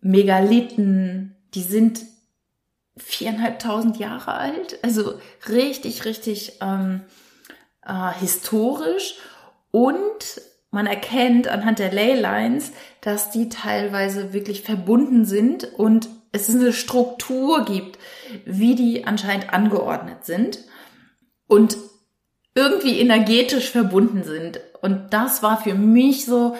Megalithen, 0.00 1.36
die 1.54 1.62
sind 1.62 2.02
viereinhalbtausend 2.96 3.98
Jahre 3.98 4.34
alt. 4.34 4.78
Also 4.82 5.14
richtig, 5.48 6.04
richtig 6.04 6.58
ähm, 6.60 7.02
äh, 7.86 8.12
historisch. 8.20 9.16
Und 9.70 10.42
man 10.70 10.86
erkennt 10.86 11.48
anhand 11.48 11.78
der 11.78 11.92
Leylines, 11.92 12.72
dass 13.00 13.30
die 13.30 13.48
teilweise 13.48 14.32
wirklich 14.34 14.62
verbunden 14.62 15.24
sind 15.24 15.64
und 15.64 16.08
es 16.32 16.48
eine 16.50 16.72
Struktur 16.72 17.64
gibt, 17.64 17.98
wie 18.44 18.74
die 18.74 19.04
anscheinend 19.04 19.52
angeordnet 19.52 20.24
sind 20.24 20.58
und 21.46 21.76
irgendwie 22.54 22.98
energetisch 22.98 23.70
verbunden 23.70 24.24
sind. 24.24 24.60
Und 24.80 25.12
das 25.12 25.42
war 25.42 25.62
für 25.62 25.74
mich 25.74 26.24
so 26.24 26.56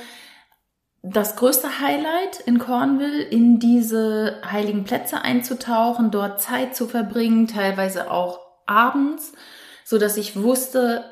das 1.03 1.37
größte 1.37 1.81
Highlight 1.81 2.41
in 2.47 2.59
Cornwall, 2.59 3.21
in 3.31 3.59
diese 3.59 4.41
heiligen 4.49 4.85
Plätze 4.85 5.23
einzutauchen, 5.23 6.11
dort 6.11 6.41
Zeit 6.41 6.77
zu 6.77 6.87
verbringen, 6.87 7.49
teilweise 7.49 8.11
auch 8.11 8.41
abends, 8.67 9.33
so 9.85 9.99
dass 9.99 10.17
ich 10.17 10.41
wusste, 10.41 11.05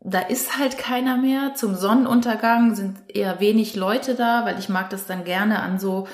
da 0.00 0.20
ist 0.20 0.58
halt 0.58 0.76
keiner 0.76 1.16
mehr. 1.16 1.54
Zum 1.54 1.74
Sonnenuntergang 1.74 2.74
sind 2.74 2.98
eher 3.08 3.40
wenig 3.40 3.74
Leute 3.74 4.14
da, 4.14 4.44
weil 4.44 4.58
ich 4.58 4.68
mag 4.68 4.90
das 4.90 5.06
dann 5.06 5.24
gerne 5.24 5.60
an 5.60 5.78
so 5.78 6.06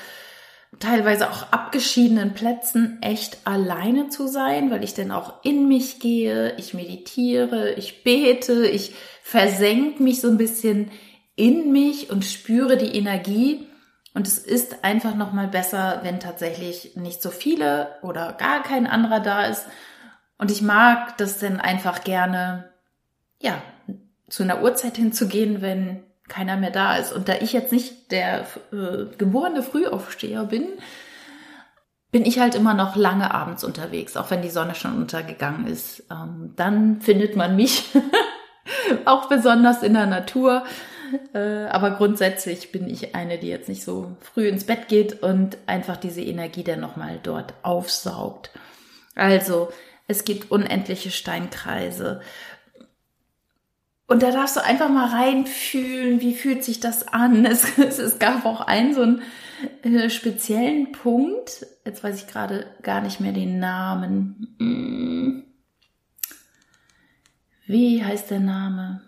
teilweise 0.79 1.29
auch 1.29 1.51
abgeschiedenen 1.51 2.33
Plätzen 2.33 2.97
echt 3.01 3.39
alleine 3.45 4.09
zu 4.09 4.27
sein, 4.27 4.71
weil 4.71 4.83
ich 4.83 4.93
dann 4.93 5.11
auch 5.11 5.43
in 5.43 5.67
mich 5.67 5.99
gehe, 5.99 6.55
ich 6.57 6.73
meditiere, 6.73 7.73
ich 7.73 8.03
bete, 8.03 8.67
ich 8.67 8.93
versenke 9.21 10.01
mich 10.01 10.21
so 10.21 10.27
ein 10.27 10.37
bisschen 10.37 10.91
in 11.35 11.71
mich 11.71 12.09
und 12.09 12.25
spüre 12.25 12.77
die 12.77 12.97
Energie. 12.97 13.67
Und 14.13 14.27
es 14.27 14.37
ist 14.37 14.83
einfach 14.83 15.15
nochmal 15.15 15.47
besser, 15.47 15.99
wenn 16.03 16.21
tatsächlich 16.21 16.95
nicht 16.95 17.21
so 17.21 17.31
viele 17.31 17.89
oder 18.01 18.33
gar 18.33 18.63
kein 18.63 18.87
anderer 18.87 19.19
da 19.19 19.45
ist. 19.45 19.65
Und 20.37 20.51
ich 20.51 20.61
mag 20.61 21.17
das 21.17 21.39
dann 21.39 21.59
einfach 21.59 22.03
gerne, 22.03 22.71
ja, 23.41 23.61
zu 24.29 24.43
einer 24.43 24.61
Uhrzeit 24.61 24.95
hinzugehen, 24.95 25.61
wenn 25.61 26.04
keiner 26.27 26.57
mehr 26.57 26.71
da 26.71 26.97
ist. 26.97 27.13
Und 27.13 27.29
da 27.29 27.33
ich 27.39 27.53
jetzt 27.53 27.71
nicht 27.71 28.11
der 28.11 28.41
äh, 28.71 29.05
geborene 29.17 29.63
Frühaufsteher 29.63 30.45
bin, 30.45 30.67
bin 32.11 32.25
ich 32.25 32.39
halt 32.39 32.55
immer 32.55 32.73
noch 32.73 32.95
lange 32.95 33.33
abends 33.33 33.63
unterwegs, 33.63 34.15
auch 34.15 34.31
wenn 34.31 34.41
die 34.41 34.49
Sonne 34.49 34.75
schon 34.75 34.97
untergegangen 34.97 35.67
ist. 35.67 36.03
Ähm, 36.09 36.53
dann 36.55 37.01
findet 37.01 37.35
man 37.35 37.55
mich 37.55 37.85
auch 39.05 39.27
besonders 39.27 39.83
in 39.83 39.93
der 39.93 40.05
Natur. 40.05 40.63
Äh, 41.33 41.65
aber 41.65 41.91
grundsätzlich 41.91 42.71
bin 42.71 42.89
ich 42.89 43.15
eine, 43.15 43.37
die 43.37 43.49
jetzt 43.49 43.69
nicht 43.69 43.83
so 43.83 44.15
früh 44.21 44.47
ins 44.47 44.63
Bett 44.63 44.87
geht 44.87 45.21
und 45.21 45.57
einfach 45.67 45.97
diese 45.97 46.21
Energie 46.21 46.63
dann 46.63 46.79
nochmal 46.79 47.19
dort 47.21 47.53
aufsaugt. 47.63 48.49
Also, 49.15 49.69
es 50.07 50.23
gibt 50.23 50.51
unendliche 50.51 51.11
Steinkreise 51.11 52.21
und 54.07 54.21
da 54.21 54.31
darfst 54.31 54.55
du 54.55 54.63
einfach 54.63 54.89
mal 54.89 55.07
reinfühlen, 55.07 56.21
wie 56.21 56.35
fühlt 56.35 56.63
sich 56.63 56.79
das 56.79 57.07
an. 57.07 57.45
Es, 57.45 57.77
es, 57.77 57.97
es 57.97 58.19
gab 58.19 58.45
auch 58.45 58.61
einen 58.61 58.93
so 58.93 59.01
einen 59.01 59.21
äh, 59.83 60.09
speziellen 60.09 60.91
Punkt. 60.91 61.65
Jetzt 61.85 62.03
weiß 62.03 62.17
ich 62.21 62.27
gerade 62.27 62.67
gar 62.83 63.01
nicht 63.01 63.19
mehr 63.19 63.31
den 63.31 63.59
Namen. 63.59 64.55
Hm. 64.59 65.43
Wie 67.67 68.03
heißt 68.03 68.29
der 68.29 68.41
Name? 68.41 69.01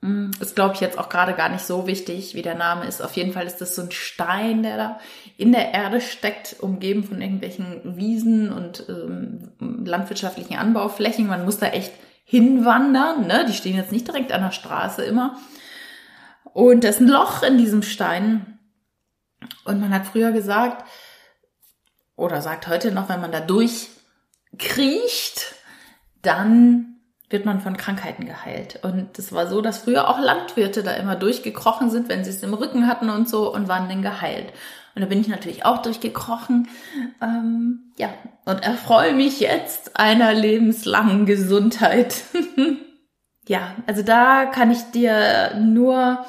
Hm, 0.00 0.30
ist, 0.40 0.54
glaube 0.54 0.74
ich, 0.74 0.80
jetzt 0.80 0.98
auch 0.98 1.10
gerade 1.10 1.34
gar 1.34 1.50
nicht 1.50 1.64
so 1.64 1.86
wichtig, 1.86 2.34
wie 2.34 2.42
der 2.42 2.54
Name 2.54 2.86
ist. 2.86 3.02
Auf 3.02 3.16
jeden 3.16 3.32
Fall 3.32 3.46
ist 3.46 3.60
das 3.60 3.74
so 3.74 3.82
ein 3.82 3.90
Stein, 3.90 4.62
der 4.62 4.76
da 4.78 5.00
in 5.36 5.52
der 5.52 5.74
Erde 5.74 6.00
steckt, 6.00 6.56
umgeben 6.60 7.04
von 7.04 7.20
irgendwelchen 7.20 7.96
Wiesen 7.98 8.50
und 8.50 8.86
ähm, 8.88 9.52
landwirtschaftlichen 9.58 10.56
Anbauflächen. 10.56 11.26
Man 11.26 11.44
muss 11.44 11.58
da 11.58 11.66
echt 11.66 11.92
hinwandern. 12.24 13.26
Ne? 13.26 13.46
Die 13.46 13.54
stehen 13.54 13.76
jetzt 13.76 13.92
nicht 13.92 14.08
direkt 14.08 14.32
an 14.32 14.42
der 14.42 14.50
Straße 14.50 15.04
immer. 15.04 15.38
Und 16.52 16.84
da 16.84 16.88
ist 16.88 17.00
ein 17.00 17.08
Loch 17.08 17.42
in 17.42 17.56
diesem 17.58 17.82
Stein. 17.82 18.58
Und 19.64 19.80
man 19.80 19.94
hat 19.94 20.06
früher 20.06 20.32
gesagt, 20.32 20.84
oder 22.16 22.42
sagt 22.42 22.66
heute 22.68 22.92
noch, 22.92 23.08
wenn 23.08 23.20
man 23.20 23.32
da 23.32 23.40
durchkriecht, 23.40 25.56
dann 26.22 27.00
wird 27.28 27.44
man 27.44 27.60
von 27.60 27.76
Krankheiten 27.76 28.24
geheilt. 28.26 28.78
Und 28.82 29.18
es 29.18 29.32
war 29.32 29.48
so, 29.48 29.60
dass 29.60 29.78
früher 29.78 30.08
auch 30.08 30.20
Landwirte 30.20 30.84
da 30.84 30.92
immer 30.92 31.16
durchgekrochen 31.16 31.90
sind, 31.90 32.08
wenn 32.08 32.24
sie 32.24 32.30
es 32.30 32.42
im 32.42 32.54
Rücken 32.54 32.86
hatten 32.86 33.10
und 33.10 33.28
so 33.28 33.52
und 33.52 33.68
waren 33.68 33.88
dann 33.88 34.02
geheilt. 34.02 34.52
Und 34.94 35.02
da 35.02 35.06
bin 35.06 35.20
ich 35.20 35.28
natürlich 35.28 35.64
auch 35.64 35.82
durchgekrochen. 35.82 36.68
Ähm, 37.20 37.92
ja, 37.98 38.14
und 38.44 38.62
erfreue 38.62 39.12
mich 39.12 39.40
jetzt 39.40 39.96
einer 39.98 40.32
lebenslangen 40.34 41.26
Gesundheit. 41.26 42.22
ja, 43.48 43.74
also 43.86 44.02
da 44.02 44.46
kann 44.46 44.70
ich 44.70 44.82
dir 44.92 45.56
nur 45.58 46.24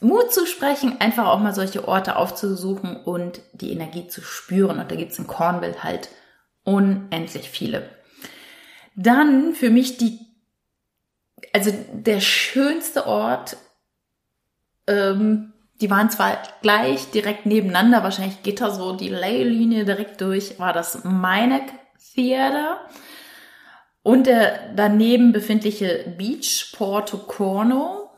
Mut 0.00 0.32
zu 0.32 0.46
sprechen, 0.46 1.00
einfach 1.00 1.26
auch 1.26 1.38
mal 1.38 1.54
solche 1.54 1.86
Orte 1.86 2.16
aufzusuchen 2.16 2.96
und 2.96 3.40
die 3.52 3.72
Energie 3.72 4.08
zu 4.08 4.20
spüren. 4.20 4.78
Und 4.78 4.90
da 4.90 4.96
gibt's 4.96 5.18
in 5.18 5.26
Cornwall 5.26 5.82
halt 5.82 6.10
unendlich 6.64 7.48
viele. 7.48 7.88
Dann 8.94 9.54
für 9.54 9.70
mich 9.70 9.96
die, 9.96 10.18
also 11.52 11.72
der 11.92 12.20
schönste 12.20 13.06
Ort, 13.06 13.56
ähm, 14.86 15.51
die 15.82 15.90
waren 15.90 16.10
zwar 16.10 16.38
gleich 16.62 17.10
direkt 17.10 17.44
nebeneinander, 17.44 18.04
wahrscheinlich 18.04 18.44
geht 18.44 18.60
da 18.60 18.70
so 18.70 18.94
die 18.94 19.08
Leylinie 19.08 19.84
direkt 19.84 20.20
durch, 20.20 20.60
war 20.60 20.72
das 20.72 21.02
Meineck 21.02 21.72
Theater 22.14 22.80
und 24.04 24.28
der 24.28 24.72
daneben 24.76 25.32
befindliche 25.32 26.14
Beach 26.16 26.72
Porto 26.76 27.18
Corno. 27.18 28.10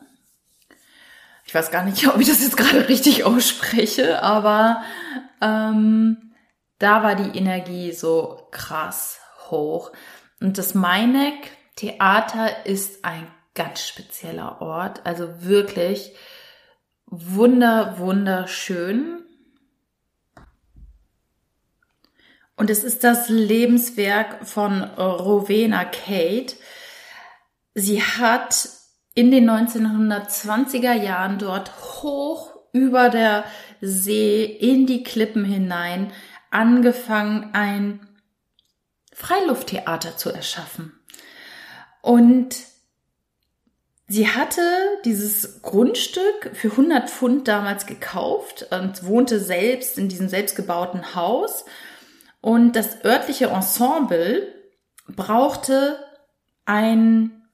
Ich 1.46 1.54
weiß 1.54 1.70
gar 1.70 1.84
nicht, 1.84 2.06
ob 2.14 2.20
ich 2.20 2.28
das 2.28 2.42
jetzt 2.42 2.58
gerade 2.58 2.86
richtig 2.86 3.24
ausspreche, 3.24 4.22
aber 4.22 4.82
ähm, 5.40 6.34
da 6.78 7.02
war 7.02 7.14
die 7.14 7.38
Energie 7.38 7.92
so 7.92 8.46
krass 8.50 9.20
hoch. 9.48 9.90
Und 10.38 10.58
das 10.58 10.74
Meineck 10.74 11.50
Theater 11.76 12.66
ist 12.66 13.06
ein 13.06 13.26
ganz 13.54 13.86
spezieller 13.86 14.60
Ort, 14.60 15.00
also 15.04 15.42
wirklich 15.42 16.12
wunder, 17.06 17.98
wunderschön. 17.98 19.22
Und 22.56 22.70
es 22.70 22.84
ist 22.84 23.02
das 23.04 23.28
Lebenswerk 23.28 24.46
von 24.46 24.82
Rowena 24.82 25.84
Kate. 25.84 26.56
Sie 27.74 28.02
hat 28.02 28.68
in 29.14 29.30
den 29.30 29.48
1920er 29.50 30.92
Jahren 30.92 31.38
dort 31.38 32.02
hoch 32.02 32.54
über 32.72 33.08
der 33.08 33.44
See 33.80 34.44
in 34.44 34.86
die 34.86 35.02
Klippen 35.02 35.44
hinein 35.44 36.12
angefangen, 36.50 37.50
ein 37.52 38.08
Freilufttheater 39.12 40.16
zu 40.16 40.30
erschaffen. 40.30 40.92
Und 42.02 42.56
Sie 44.06 44.28
hatte 44.28 44.60
dieses 45.04 45.62
Grundstück 45.62 46.50
für 46.52 46.70
100 46.70 47.08
Pfund 47.08 47.48
damals 47.48 47.86
gekauft 47.86 48.66
und 48.70 49.06
wohnte 49.06 49.40
selbst 49.40 49.96
in 49.96 50.08
diesem 50.08 50.28
selbstgebauten 50.28 51.14
Haus. 51.14 51.64
Und 52.42 52.76
das 52.76 53.02
örtliche 53.02 53.46
Ensemble 53.46 54.46
brauchte 55.08 55.98
ein, 56.66 57.48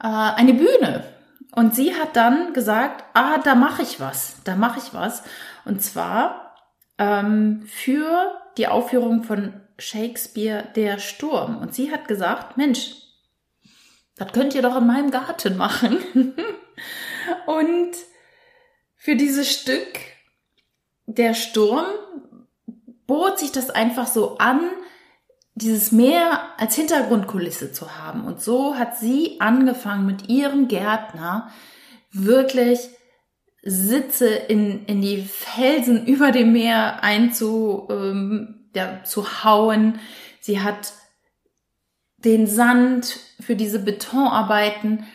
äh, 0.00 0.08
eine 0.08 0.54
Bühne. 0.54 1.04
Und 1.54 1.76
sie 1.76 1.94
hat 1.94 2.16
dann 2.16 2.52
gesagt, 2.52 3.04
ah, 3.14 3.38
da 3.38 3.54
mache 3.54 3.82
ich 3.82 4.00
was, 4.00 4.42
da 4.42 4.56
mache 4.56 4.80
ich 4.80 4.92
was. 4.92 5.22
Und 5.64 5.80
zwar 5.80 6.56
ähm, 6.98 7.62
für 7.66 8.34
die 8.58 8.66
Aufführung 8.66 9.22
von 9.22 9.60
Shakespeare 9.78 10.64
Der 10.74 10.98
Sturm. 10.98 11.58
Und 11.58 11.72
sie 11.72 11.92
hat 11.92 12.08
gesagt, 12.08 12.56
Mensch, 12.56 13.03
das 14.16 14.32
könnt 14.32 14.54
ihr 14.54 14.62
doch 14.62 14.76
in 14.76 14.86
meinem 14.86 15.10
Garten 15.10 15.56
machen. 15.56 15.98
und 17.46 17.92
für 18.96 19.16
dieses 19.16 19.50
Stück, 19.50 19.98
der 21.06 21.34
Sturm, 21.34 21.86
bot 23.06 23.38
sich 23.38 23.52
das 23.52 23.70
einfach 23.70 24.06
so 24.06 24.38
an, 24.38 24.60
dieses 25.54 25.92
Meer 25.92 26.40
als 26.56 26.74
Hintergrundkulisse 26.74 27.72
zu 27.72 27.96
haben. 27.96 28.24
Und 28.24 28.40
so 28.40 28.76
hat 28.76 28.98
sie 28.98 29.40
angefangen 29.40 30.06
mit 30.06 30.28
ihrem 30.28 30.68
Gärtner 30.68 31.50
wirklich 32.10 32.88
Sitze 33.62 34.28
in, 34.28 34.84
in 34.86 35.00
die 35.00 35.22
Felsen 35.22 36.06
über 36.06 36.32
dem 36.32 36.52
Meer 36.52 37.02
einzu, 37.02 37.88
ähm, 37.90 38.70
ja. 38.74 39.00
Sie 40.40 40.60
hat 40.60 40.92
den 42.24 42.46
Sand 42.46 43.18
für 43.40 43.56
diese 43.56 43.78
Betonarbeiten 43.78 45.06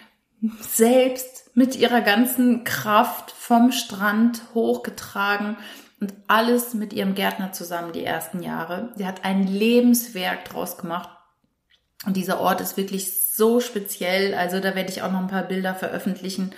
selbst 0.61 1.55
mit 1.55 1.75
ihrer 1.75 2.01
ganzen 2.01 2.63
Kraft 2.63 3.31
vom 3.31 3.71
Strand 3.71 4.41
hochgetragen 4.53 5.57
und 5.99 6.13
alles 6.27 6.73
mit 6.73 6.93
ihrem 6.93 7.15
Gärtner 7.15 7.51
zusammen 7.51 7.91
die 7.91 8.05
ersten 8.05 8.41
Jahre. 8.41 8.93
Sie 8.95 9.05
hat 9.05 9.25
ein 9.25 9.47
Lebenswerk 9.47 10.45
draus 10.45 10.77
gemacht 10.77 11.09
und 12.05 12.15
dieser 12.15 12.39
Ort 12.39 12.61
ist 12.61 12.77
wirklich 12.77 13.33
so 13.33 13.59
speziell. 13.59 14.33
Also 14.33 14.59
da 14.59 14.75
werde 14.75 14.89
ich 14.89 15.01
auch 15.01 15.11
noch 15.11 15.19
ein 15.19 15.27
paar 15.27 15.43
Bilder 15.43 15.75
veröffentlichen. 15.75 16.51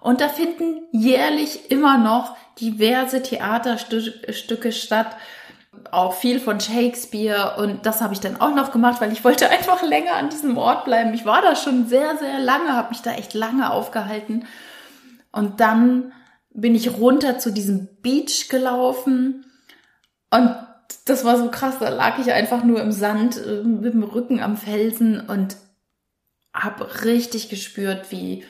Und 0.00 0.20
da 0.20 0.28
finden 0.28 0.82
jährlich 0.92 1.70
immer 1.70 1.96
noch 1.96 2.36
diverse 2.60 3.22
Theaterstücke 3.22 4.72
statt. 4.72 5.16
Auch 5.90 6.14
viel 6.14 6.40
von 6.40 6.60
Shakespeare. 6.60 7.56
Und 7.58 7.86
das 7.86 8.00
habe 8.00 8.14
ich 8.14 8.20
dann 8.20 8.40
auch 8.40 8.54
noch 8.54 8.72
gemacht, 8.72 9.00
weil 9.00 9.12
ich 9.12 9.24
wollte 9.24 9.48
einfach 9.50 9.82
länger 9.82 10.14
an 10.14 10.28
diesem 10.28 10.56
Ort 10.56 10.84
bleiben. 10.84 11.14
Ich 11.14 11.24
war 11.24 11.42
da 11.42 11.56
schon 11.56 11.86
sehr, 11.86 12.16
sehr 12.16 12.40
lange, 12.40 12.72
habe 12.72 12.90
mich 12.90 13.02
da 13.02 13.12
echt 13.12 13.34
lange 13.34 13.70
aufgehalten. 13.70 14.46
Und 15.32 15.60
dann 15.60 16.12
bin 16.50 16.74
ich 16.74 16.98
runter 16.98 17.38
zu 17.38 17.52
diesem 17.52 17.88
Beach 18.00 18.48
gelaufen. 18.48 19.46
Und 20.30 20.54
das 21.06 21.24
war 21.24 21.36
so 21.36 21.50
krass, 21.50 21.78
da 21.80 21.88
lag 21.88 22.18
ich 22.18 22.32
einfach 22.32 22.64
nur 22.64 22.80
im 22.80 22.92
Sand 22.92 23.36
äh, 23.36 23.62
mit 23.62 23.94
dem 23.94 24.04
Rücken 24.04 24.40
am 24.40 24.56
Felsen 24.56 25.20
und 25.20 25.56
habe 26.52 27.04
richtig 27.04 27.48
gespürt, 27.48 28.10
wie 28.10 28.44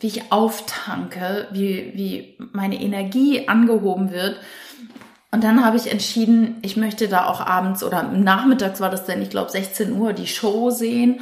wie 0.00 0.06
ich 0.06 0.32
auftanke, 0.32 1.46
wie, 1.52 1.92
wie 1.94 2.36
meine 2.52 2.80
Energie 2.80 3.48
angehoben 3.48 4.10
wird. 4.10 4.40
Und 5.32 5.44
dann 5.44 5.64
habe 5.64 5.76
ich 5.76 5.90
entschieden, 5.92 6.58
ich 6.62 6.76
möchte 6.76 7.06
da 7.06 7.26
auch 7.26 7.40
abends 7.40 7.84
oder 7.84 8.02
nachmittags 8.02 8.80
war 8.80 8.90
das 8.90 9.04
denn, 9.04 9.22
ich 9.22 9.30
glaube 9.30 9.50
16 9.50 9.92
Uhr, 9.92 10.12
die 10.12 10.26
Show 10.26 10.70
sehen. 10.70 11.20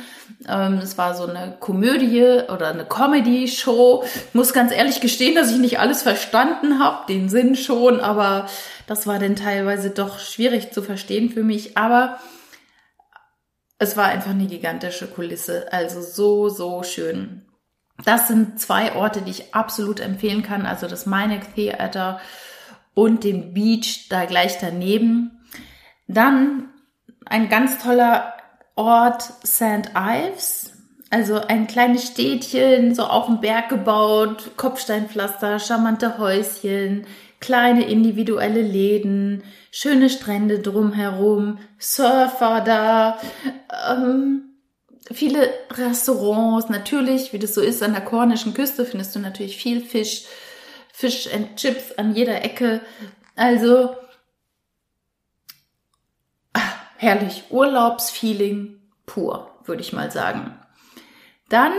Ähm, 0.48 0.78
es 0.78 0.96
war 0.96 1.14
so 1.14 1.26
eine 1.26 1.56
Komödie 1.60 2.40
oder 2.48 2.68
eine 2.68 2.86
Comedy-Show. 2.86 4.04
Muss 4.32 4.54
ganz 4.54 4.72
ehrlich 4.72 5.02
gestehen, 5.02 5.34
dass 5.34 5.50
ich 5.50 5.58
nicht 5.58 5.78
alles 5.78 6.02
verstanden 6.02 6.78
habe, 6.78 7.04
den 7.06 7.28
Sinn 7.28 7.54
schon, 7.54 8.00
aber 8.00 8.46
das 8.86 9.06
war 9.06 9.18
dann 9.18 9.36
teilweise 9.36 9.90
doch 9.90 10.18
schwierig 10.18 10.72
zu 10.72 10.80
verstehen 10.80 11.28
für 11.28 11.42
mich. 11.42 11.76
Aber 11.76 12.18
es 13.78 13.98
war 13.98 14.06
einfach 14.06 14.30
eine 14.30 14.46
gigantische 14.46 15.06
Kulisse. 15.06 15.70
Also 15.70 16.00
so, 16.00 16.48
so 16.48 16.82
schön. 16.82 17.42
Das 18.04 18.28
sind 18.28 18.58
zwei 18.58 18.94
Orte, 18.94 19.20
die 19.20 19.32
ich 19.32 19.54
absolut 19.54 20.00
empfehlen 20.00 20.42
kann. 20.42 20.64
Also 20.64 20.86
das 20.86 21.04
Meineck 21.04 21.54
Theater 21.54 22.20
und 22.98 23.22
den 23.22 23.54
Beach 23.54 24.08
da 24.10 24.24
gleich 24.24 24.58
daneben. 24.60 25.30
Dann 26.08 26.68
ein 27.26 27.48
ganz 27.48 27.80
toller 27.80 28.34
Ort 28.74 29.22
St. 29.46 29.92
Ives. 29.94 30.72
Also 31.08 31.36
ein 31.36 31.68
kleines 31.68 32.08
Städtchen, 32.08 32.96
so 32.96 33.04
auf 33.04 33.26
dem 33.26 33.40
Berg 33.40 33.68
gebaut, 33.68 34.50
Kopfsteinpflaster, 34.56 35.60
charmante 35.60 36.18
Häuschen, 36.18 37.06
kleine 37.38 37.88
individuelle 37.88 38.62
Läden, 38.62 39.44
schöne 39.70 40.10
Strände 40.10 40.58
drumherum, 40.58 41.60
Surfer 41.78 42.62
da, 42.62 43.18
ähm, 43.90 44.42
viele 45.12 45.48
Restaurants, 45.70 46.68
natürlich, 46.68 47.32
wie 47.32 47.38
das 47.38 47.54
so 47.54 47.60
ist, 47.60 47.80
an 47.80 47.92
der 47.92 48.02
kornischen 48.04 48.54
Küste 48.54 48.84
findest 48.84 49.14
du 49.14 49.20
natürlich 49.20 49.56
viel 49.56 49.80
Fisch, 49.80 50.24
Fish 50.98 51.32
and 51.32 51.54
Chips 51.54 51.92
an 51.92 52.12
jeder 52.12 52.42
Ecke. 52.44 52.80
Also 53.36 53.96
ach, 56.52 56.74
herrlich, 56.96 57.44
Urlaubsfeeling 57.50 58.80
pur, 59.06 59.60
würde 59.64 59.80
ich 59.80 59.92
mal 59.92 60.10
sagen. 60.10 60.58
Dann 61.50 61.72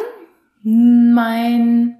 mein 0.63 1.97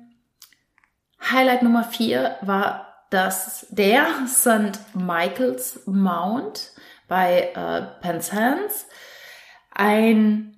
Highlight 1.21 1.62
Nummer 1.62 1.84
vier 1.84 2.38
war 2.39 3.03
das 3.10 3.67
der 3.69 4.08
St. 4.25 4.79
Michael's 4.93 5.82
Mount 5.86 6.71
bei 7.10 7.51
äh, 7.53 8.01
Penzance. 8.01 8.86
Ein 9.71 10.55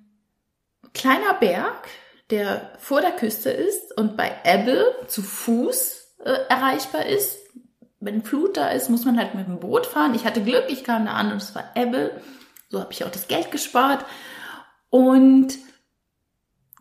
kleiner 0.94 1.34
Berg, 1.34 1.88
der 2.30 2.70
vor 2.78 3.00
der 3.00 3.16
Küste 3.16 3.50
ist 3.50 3.98
und 3.98 4.16
bei 4.16 4.32
Ebbe 4.44 4.94
zu 5.08 5.22
Fuß 5.22 6.01
äh, 6.24 6.38
erreichbar 6.48 7.06
ist. 7.06 7.38
Wenn 8.00 8.22
Flut 8.22 8.56
da 8.56 8.68
ist, 8.68 8.90
muss 8.90 9.04
man 9.04 9.16
halt 9.16 9.34
mit 9.34 9.46
dem 9.46 9.60
Boot 9.60 9.86
fahren. 9.86 10.14
Ich 10.14 10.24
hatte 10.24 10.42
Glück, 10.42 10.64
ich 10.68 10.82
kam 10.82 11.06
da 11.06 11.12
an 11.12 11.30
und 11.30 11.36
es 11.36 11.54
war 11.54 11.64
Ebbe. 11.76 12.20
So 12.68 12.80
habe 12.80 12.92
ich 12.92 13.04
auch 13.04 13.10
das 13.10 13.28
Geld 13.28 13.50
gespart. 13.50 14.04
Und 14.90 15.58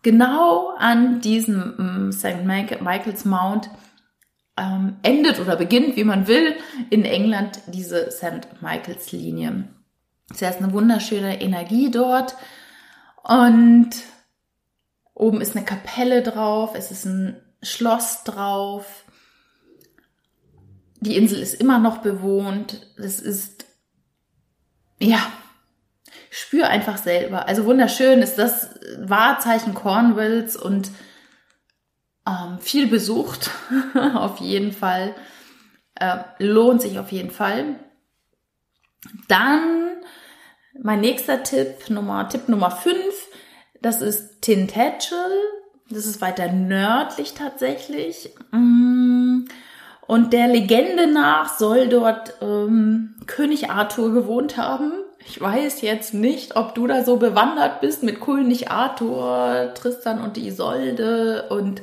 genau 0.01 0.69
an 0.77 1.21
diesem 1.21 1.75
ähm, 1.77 2.11
St. 2.11 2.43
Michael's 2.43 3.25
Mount 3.25 3.69
ähm, 4.57 4.97
endet 5.03 5.39
oder 5.39 5.55
beginnt, 5.55 5.95
wie 5.95 6.03
man 6.03 6.27
will, 6.27 6.55
in 6.89 7.05
England 7.05 7.61
diese 7.67 8.11
St. 8.11 8.61
Michael's 8.61 9.11
Linie. 9.11 9.67
Es 10.29 10.41
ist 10.41 10.61
eine 10.61 10.73
wunderschöne 10.73 11.41
Energie 11.41 11.91
dort. 11.91 12.35
Und 13.23 13.91
oben 15.13 15.41
ist 15.41 15.55
eine 15.55 15.65
Kapelle 15.65 16.23
drauf, 16.23 16.71
es 16.75 16.91
ist 16.91 17.05
ein 17.05 17.41
Schloss 17.61 18.23
drauf. 18.23 19.05
Die 21.01 21.17
Insel 21.17 21.39
ist 21.39 21.55
immer 21.55 21.79
noch 21.79 21.97
bewohnt. 21.97 22.87
Es 22.97 23.19
ist, 23.19 23.65
ja, 24.99 25.19
spür 26.29 26.67
einfach 26.67 26.97
selber. 26.97 27.47
Also 27.47 27.65
wunderschön 27.65 28.21
ist 28.21 28.37
das 28.37 28.79
Wahrzeichen 28.97 29.73
Cornwalls 29.73 30.55
und 30.55 30.91
ähm, 32.27 32.59
viel 32.59 32.87
besucht, 32.87 33.49
auf 34.13 34.37
jeden 34.39 34.71
Fall. 34.71 35.15
Äh, 35.95 36.19
lohnt 36.37 36.81
sich 36.81 36.99
auf 36.99 37.11
jeden 37.11 37.31
Fall. 37.31 37.79
Dann 39.27 39.97
mein 40.79 41.01
nächster 41.01 41.43
Tipp, 41.43 41.89
Nummer, 41.89 42.29
Tipp 42.29 42.47
Nummer 42.47 42.71
5, 42.71 42.97
das 43.81 44.01
ist 44.01 44.41
Tintagel. 44.41 45.31
Das 45.89 46.05
ist 46.05 46.21
weiter 46.21 46.49
nördlich 46.51 47.33
tatsächlich. 47.33 48.33
Mm. 48.51 49.41
Und 50.07 50.33
der 50.33 50.47
Legende 50.47 51.07
nach 51.07 51.57
soll 51.57 51.87
dort 51.87 52.33
ähm, 52.41 53.15
König 53.27 53.69
Arthur 53.69 54.11
gewohnt 54.13 54.57
haben. 54.57 54.91
Ich 55.25 55.39
weiß 55.39 55.81
jetzt 55.81 56.13
nicht, 56.13 56.55
ob 56.55 56.75
du 56.75 56.87
da 56.87 57.03
so 57.03 57.17
bewandert 57.17 57.79
bist 57.81 58.03
mit 58.03 58.19
König 58.19 58.71
Arthur, 58.71 59.71
Tristan 59.75 60.19
und 60.21 60.37
Isolde 60.37 61.47
und 61.49 61.81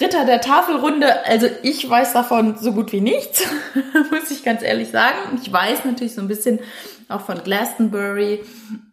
Ritter 0.00 0.24
der 0.24 0.40
Tafelrunde. 0.40 1.26
Also 1.26 1.48
ich 1.62 1.88
weiß 1.88 2.12
davon 2.12 2.56
so 2.58 2.72
gut 2.72 2.92
wie 2.92 3.00
nichts, 3.00 3.42
muss 4.10 4.30
ich 4.30 4.44
ganz 4.44 4.62
ehrlich 4.62 4.90
sagen. 4.90 5.38
Ich 5.42 5.52
weiß 5.52 5.84
natürlich 5.84 6.14
so 6.14 6.20
ein 6.20 6.28
bisschen 6.28 6.60
auch 7.08 7.22
von 7.22 7.42
Glastonbury, 7.42 8.44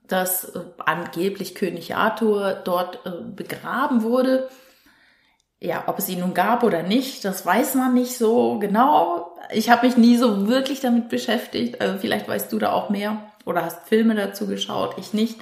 dass 0.07 0.45
äh, 0.55 0.59
angeblich 0.85 1.55
König 1.55 1.95
Arthur 1.95 2.61
dort 2.63 3.05
äh, 3.05 3.11
begraben 3.35 4.03
wurde. 4.03 4.49
Ja, 5.59 5.85
ob 5.87 5.97
es 5.97 6.07
ihn 6.07 6.19
nun 6.19 6.35
gab 6.35 6.63
oder 6.63 6.83
nicht, 6.83 7.25
das 7.25 7.45
weiß 7.45 7.75
man 7.75 7.93
nicht 7.95 8.15
so 8.17 8.59
genau. 8.59 9.35
Ich 9.51 9.69
habe 9.69 9.87
mich 9.87 9.97
nie 9.97 10.17
so 10.17 10.47
wirklich 10.47 10.81
damit 10.81 11.09
beschäftigt. 11.09 11.81
Also 11.81 11.97
vielleicht 11.97 12.27
weißt 12.27 12.51
du 12.53 12.59
da 12.59 12.73
auch 12.73 12.89
mehr 12.89 13.23
oder 13.45 13.65
hast 13.65 13.87
Filme 13.87 14.13
dazu 14.13 14.45
geschaut, 14.45 14.95
ich 14.99 15.13
nicht. 15.13 15.39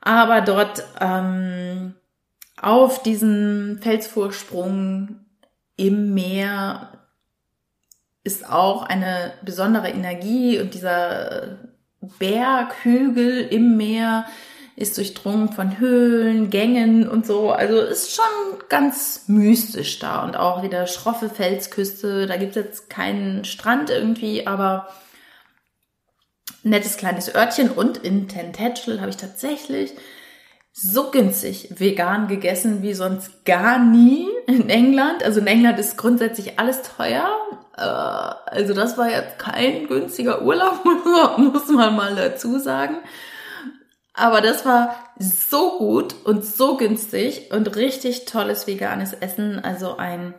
Aber 0.00 0.40
dort 0.42 0.84
ähm, 1.00 1.94
auf 2.60 3.02
diesem 3.02 3.78
Felsvorsprung 3.80 5.20
im 5.76 6.14
Meer 6.14 6.92
ist 8.24 8.48
auch 8.48 8.82
eine 8.82 9.32
besondere 9.42 9.88
Energie 9.88 10.58
und 10.60 10.74
dieser 10.74 11.58
Berg, 12.18 12.74
Hügel 12.82 13.46
im 13.46 13.76
Meer 13.76 14.26
ist 14.76 14.98
durchdrungen 14.98 15.52
von 15.52 15.78
Höhlen, 15.78 16.50
Gängen 16.50 17.08
und 17.08 17.26
so. 17.26 17.50
Also 17.50 17.80
ist 17.80 18.14
schon 18.14 18.24
ganz 18.68 19.24
mystisch 19.26 19.98
da 19.98 20.22
und 20.22 20.36
auch 20.36 20.62
wieder 20.62 20.86
schroffe 20.86 21.30
Felsküste. 21.30 22.26
Da 22.26 22.36
gibt 22.36 22.56
es 22.56 22.64
jetzt 22.64 22.90
keinen 22.90 23.46
Strand 23.46 23.88
irgendwie, 23.88 24.46
aber 24.46 24.88
nettes 26.62 26.98
kleines 26.98 27.34
Örtchen. 27.34 27.70
Und 27.70 27.96
in 27.98 28.28
Tentagel 28.28 29.00
habe 29.00 29.08
ich 29.08 29.16
tatsächlich 29.16 29.92
so 30.72 31.10
günstig 31.10 31.70
vegan 31.78 32.28
gegessen 32.28 32.82
wie 32.82 32.92
sonst 32.92 33.46
gar 33.46 33.78
nie 33.78 34.28
in 34.46 34.68
England. 34.68 35.24
Also 35.24 35.40
in 35.40 35.46
England 35.46 35.78
ist 35.78 35.96
grundsätzlich 35.96 36.58
alles 36.58 36.82
teuer. 36.82 37.34
Äh, 37.78 37.80
also 37.80 38.74
das 38.74 38.98
war 38.98 39.08
jetzt 39.08 39.38
kein 39.38 39.86
günstiger 39.86 40.42
Urlaub, 40.42 40.84
muss 41.38 41.68
man 41.68 41.96
mal 41.96 42.14
dazu 42.14 42.58
sagen. 42.58 42.98
Aber 44.16 44.40
das 44.40 44.64
war 44.64 44.96
so 45.18 45.78
gut 45.78 46.14
und 46.24 46.44
so 46.44 46.76
günstig 46.76 47.52
und 47.52 47.76
richtig 47.76 48.24
tolles 48.24 48.66
veganes 48.66 49.12
Essen. 49.12 49.62
Also 49.62 49.96
ein, 49.96 50.34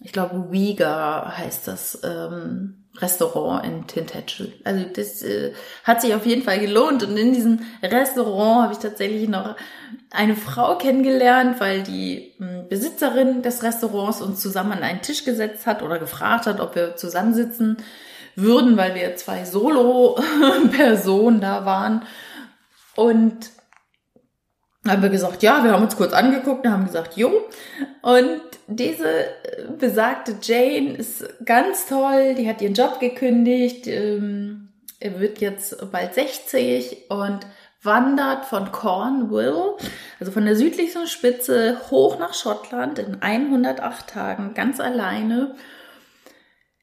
ich 0.00 0.12
glaube, 0.12 0.48
Uyghur 0.50 1.36
heißt 1.36 1.68
das. 1.68 2.00
Ähm, 2.04 2.78
Restaurant 3.00 3.64
in 3.64 3.86
Tintagel. 3.86 4.52
Also 4.64 4.84
das 4.92 5.22
äh, 5.22 5.52
hat 5.84 6.00
sich 6.00 6.14
auf 6.14 6.26
jeden 6.26 6.42
Fall 6.42 6.58
gelohnt. 6.58 7.02
Und 7.02 7.16
in 7.16 7.32
diesem 7.32 7.60
Restaurant 7.82 8.62
habe 8.62 8.72
ich 8.72 8.78
tatsächlich 8.78 9.28
noch 9.28 9.56
eine 10.10 10.36
Frau 10.36 10.76
kennengelernt, 10.76 11.60
weil 11.60 11.82
die 11.82 12.34
äh, 12.40 12.62
Besitzerin 12.68 13.42
des 13.42 13.62
Restaurants 13.62 14.20
uns 14.20 14.40
zusammen 14.40 14.72
an 14.72 14.82
einen 14.82 15.02
Tisch 15.02 15.24
gesetzt 15.24 15.66
hat 15.66 15.82
oder 15.82 15.98
gefragt 15.98 16.46
hat, 16.46 16.60
ob 16.60 16.74
wir 16.74 16.96
zusammensitzen 16.96 17.76
würden, 18.34 18.76
weil 18.76 18.94
wir 18.94 19.16
zwei 19.16 19.44
Solo-Personen 19.44 21.40
da 21.40 21.64
waren. 21.64 22.04
Und 22.98 23.52
haben 24.84 25.02
wir 25.02 25.08
gesagt, 25.08 25.44
ja, 25.44 25.62
wir 25.62 25.70
haben 25.70 25.84
uns 25.84 25.96
kurz 25.96 26.12
angeguckt 26.12 26.66
und 26.66 26.72
haben 26.72 26.86
gesagt, 26.86 27.16
jo. 27.16 27.30
Und 28.02 28.40
diese 28.66 29.28
besagte 29.78 30.34
Jane 30.42 30.96
ist 30.96 31.24
ganz 31.44 31.86
toll, 31.86 32.34
die 32.34 32.48
hat 32.48 32.60
ihren 32.60 32.74
Job 32.74 32.98
gekündigt, 32.98 33.86
ähm, 33.86 34.70
wird 34.98 35.40
jetzt 35.40 35.92
bald 35.92 36.14
60 36.14 37.08
und 37.08 37.46
wandert 37.84 38.46
von 38.46 38.72
Cornwall, 38.72 39.76
also 40.18 40.32
von 40.32 40.44
der 40.44 40.56
südlichsten 40.56 41.06
Spitze, 41.06 41.80
hoch 41.92 42.18
nach 42.18 42.34
Schottland 42.34 42.98
in 42.98 43.22
108 43.22 44.08
Tagen, 44.08 44.54
ganz 44.54 44.80
alleine. 44.80 45.54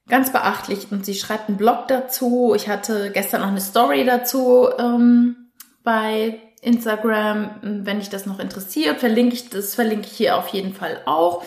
Ganz 0.08 0.32
beachtlich. 0.32 0.92
Und 0.92 1.06
sie 1.06 1.16
schreibt 1.16 1.50
einen 1.50 1.58
Blog 1.58 1.90
dazu. 1.90 2.54
Ich 2.56 2.70
hatte 2.70 3.12
gestern 3.12 3.42
noch 3.42 3.48
eine 3.48 3.60
Story 3.60 4.06
dazu 4.06 4.70
ähm, 4.78 5.45
bei 5.86 6.42
Instagram. 6.62 7.52
Wenn 7.62 8.00
dich 8.00 8.10
das 8.10 8.26
noch 8.26 8.40
interessiert, 8.40 9.00
verlinke 9.00 9.36
ich 9.36 9.50
das, 9.50 9.76
verlinke 9.76 10.08
ich 10.08 10.18
hier 10.18 10.38
auf 10.38 10.50
jeden 10.50 10.74
Fall 10.74 11.00
auch. 11.06 11.44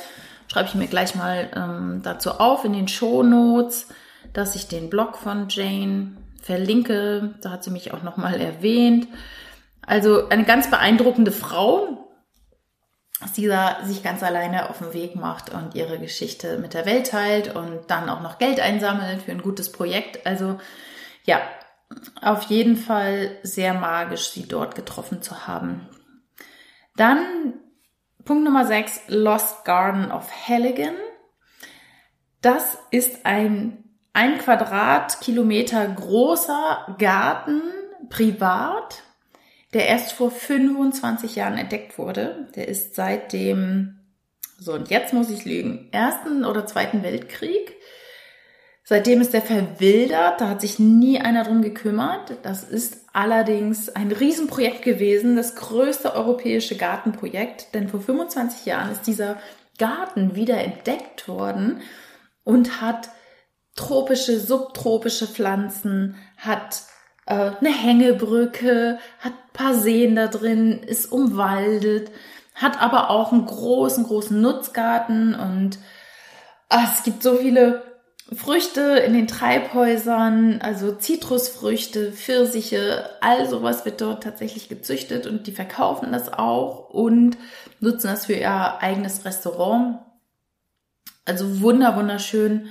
Schreibe 0.51 0.69
ich 0.69 0.75
mir 0.75 0.87
gleich 0.87 1.15
mal 1.15 1.51
ähm, 1.55 2.01
dazu 2.03 2.31
auf 2.33 2.65
in 2.65 2.73
den 2.73 2.89
Show 2.89 3.23
Notes, 3.23 3.89
dass 4.33 4.55
ich 4.55 4.69
den 4.69 4.89
Blog 4.89 5.19
von 5.19 5.49
Jane 5.51 6.17
verlinke. 6.41 7.35
Da 7.43 7.51
hat 7.51 7.65
sie 7.65 7.71
mich 7.71 7.93
auch 7.93 8.03
nochmal 8.03 8.41
erwähnt. 8.41 9.09
Also 9.83 10.29
eine 10.29 10.45
ganz 10.45 10.71
beeindruckende 10.71 11.33
Frau, 11.33 12.09
die 13.37 13.47
da 13.47 13.79
sich 13.85 14.03
ganz 14.03 14.23
alleine 14.23 14.71
auf 14.71 14.79
den 14.79 14.95
Weg 14.95 15.17
macht 15.17 15.53
und 15.53 15.75
ihre 15.75 15.99
Geschichte 15.99 16.59
mit 16.59 16.73
der 16.73 16.87
Welt 16.87 17.09
teilt 17.09 17.55
und 17.55 17.81
dann 17.89 18.09
auch 18.09 18.21
noch 18.21 18.39
Geld 18.39 18.61
einsammelt 18.61 19.23
für 19.23 19.33
ein 19.33 19.43
gutes 19.43 19.73
Projekt. 19.73 20.27
Also 20.27 20.59
ja, 21.25 21.41
auf 22.21 22.45
jeden 22.45 22.77
Fall 22.77 23.39
sehr 23.43 23.75
magisch, 23.75 24.31
sie 24.31 24.47
dort 24.47 24.75
getroffen 24.75 25.23
zu 25.23 25.47
haben. 25.47 25.89
Dann 26.97 27.55
Punkt 28.25 28.45
Nummer 28.45 28.67
6, 28.67 29.03
Lost 29.09 29.65
Garden 29.65 30.11
of 30.11 30.31
Halligan. 30.49 30.95
Das 32.41 32.79
ist 32.91 33.25
ein 33.25 33.89
ein 34.19 34.39
Quadratkilometer 34.39 35.87
großer 35.87 36.97
Garten 36.99 37.63
privat, 38.09 39.05
der 39.75 39.87
erst 39.87 40.13
vor 40.13 40.33
25 40.33 41.37
Jahren 41.37 41.57
entdeckt 41.57 41.99
wurde. 41.99 42.49
Der 42.57 42.67
ist 42.67 42.97
seit 42.97 43.33
dem, 43.33 44.01
so 44.59 44.73
und 44.73 44.91
jetzt 44.91 45.13
muss 45.13 45.31
ich 45.31 45.45
lügen, 45.45 45.89
ersten 45.93 46.45
oder 46.45 46.67
zweiten 46.67 47.05
Weltkrieg. 47.05 47.77
Seitdem 48.91 49.21
ist 49.21 49.35
der 49.35 49.43
verwildert, 49.43 50.41
da 50.41 50.49
hat 50.49 50.63
sich 50.63 50.79
nie 50.79 51.21
einer 51.21 51.45
drum 51.45 51.61
gekümmert. 51.61 52.39
Das 52.41 52.65
ist 52.65 53.05
allerdings 53.13 53.91
ein 53.91 54.11
Riesenprojekt 54.11 54.81
gewesen, 54.81 55.37
das 55.37 55.57
größte 55.57 56.15
europäische 56.15 56.75
Gartenprojekt, 56.75 57.75
denn 57.75 57.91
vor 57.91 58.01
25 58.01 58.65
Jahren 58.65 58.91
ist 58.91 59.07
dieser 59.07 59.37
Garten 59.77 60.37
wieder 60.37 60.57
entdeckt 60.57 61.29
worden 61.29 61.83
und 62.45 62.81
hat 62.81 63.11
tropische, 63.77 64.41
subtropische 64.41 65.27
Pflanzen, 65.27 66.15
hat 66.39 66.85
äh, 67.27 67.51
eine 67.61 67.71
Hängebrücke, 67.71 68.99
hat 69.19 69.35
paar 69.53 69.75
Seen 69.75 70.17
da 70.17 70.29
drin, 70.29 70.83
ist 70.83 71.13
umwaldet, 71.13 72.11
hat 72.55 72.81
aber 72.81 73.11
auch 73.11 73.33
einen 73.33 73.45
großen, 73.45 74.05
großen 74.05 74.41
Nutzgarten 74.41 75.35
und 75.35 75.79
ach, 76.71 76.97
es 76.97 77.03
gibt 77.05 77.23
so 77.23 77.37
viele 77.37 77.88
Früchte 78.35 78.81
in 78.81 79.15
den 79.15 79.27
Treibhäusern, 79.27 80.61
also 80.61 80.93
Zitrusfrüchte, 80.95 82.13
Pfirsiche, 82.13 83.09
all 83.23 83.49
sowas 83.49 83.87
wird 83.87 84.03
dort 84.03 84.23
tatsächlich 84.23 84.69
gezüchtet 84.69 85.27
und 85.27 85.47
die 85.47 85.53
verkaufen 85.53 86.13
das 86.13 86.31
auch 86.31 86.91
und 86.91 87.39
nutzen 87.81 88.09
das 88.09 88.27
für 88.27 88.35
ihr 88.35 88.83
eigenes 88.83 89.25
Restaurant. 89.25 90.01
Also 91.25 91.63
wunder, 91.63 91.97
wunderschön. 91.97 92.69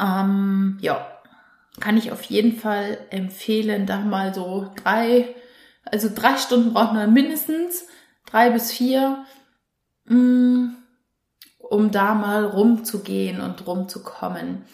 Ähm, 0.00 0.78
ja, 0.80 1.08
kann 1.80 1.96
ich 1.96 2.12
auf 2.12 2.22
jeden 2.22 2.56
Fall 2.56 2.98
empfehlen, 3.10 3.84
da 3.84 3.98
mal 3.98 4.32
so 4.32 4.70
drei, 4.82 5.34
also 5.84 6.08
drei 6.14 6.36
Stunden 6.36 6.72
braucht 6.72 6.92
man 6.92 7.12
mindestens, 7.12 7.86
drei 8.26 8.50
bis 8.50 8.70
vier, 8.70 9.24
mm, 10.04 10.77
um 11.70 11.90
da 11.90 12.14
mal 12.14 12.44
rumzugehen 12.44 13.40
und 13.40 13.66
rumzukommen. 13.66 14.64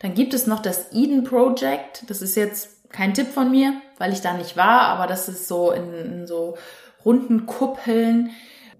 Dann 0.00 0.14
gibt 0.14 0.34
es 0.34 0.46
noch 0.46 0.60
das 0.60 0.92
Eden 0.92 1.24
Project. 1.24 2.04
Das 2.08 2.22
ist 2.22 2.36
jetzt 2.36 2.90
kein 2.90 3.14
Tipp 3.14 3.28
von 3.28 3.50
mir, 3.50 3.74
weil 3.98 4.12
ich 4.12 4.20
da 4.20 4.34
nicht 4.34 4.56
war, 4.56 4.82
aber 4.82 5.06
das 5.06 5.28
ist 5.28 5.48
so 5.48 5.72
in, 5.72 5.92
in 5.92 6.26
so 6.26 6.56
runden 7.04 7.46
Kuppeln 7.46 8.30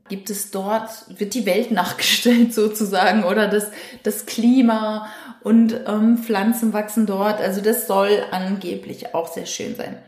gibt 0.09 0.31
es 0.31 0.51
dort, 0.51 0.91
wird 1.19 1.35
die 1.35 1.47
Welt 1.47 1.71
nachgestellt 1.73 2.55
sozusagen 2.55 3.25
oder 3.25 3.49
das, 3.49 3.71
das 4.03 4.27
Klima 4.27 5.09
und 5.43 5.81
ähm, 5.87 6.19
Pflanzen 6.19 6.73
wachsen 6.73 7.07
dort. 7.07 7.41
Also 7.41 7.61
das 7.61 7.87
soll 7.87 8.25
angeblich 8.31 9.15
auch 9.15 9.29
sehr 9.29 9.47
schön 9.47 9.75
sein. 9.75 9.99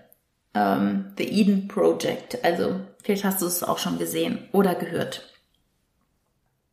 Ähm, 0.54 1.12
The 1.16 1.24
Eden 1.24 1.68
Project. 1.68 2.44
Also 2.44 2.80
vielleicht 3.02 3.24
hast 3.24 3.42
du 3.42 3.46
es 3.46 3.62
auch 3.62 3.78
schon 3.78 3.98
gesehen 3.98 4.48
oder 4.52 4.74
gehört. 4.74 5.27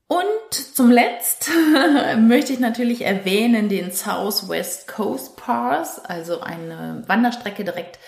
Und 0.07 0.53
zum 0.53 0.91
Letzt 0.91 1.49
möchte 2.17 2.53
ich 2.53 2.59
natürlich 2.59 3.01
erwähnen 3.01 3.69
den 3.69 3.91
Southwest 3.91 4.87
Coast 4.87 5.35
Pass, 5.35 6.03
also 6.03 6.41
eine 6.41 7.03
Wanderstrecke 7.07 7.63
direkt 7.63 7.99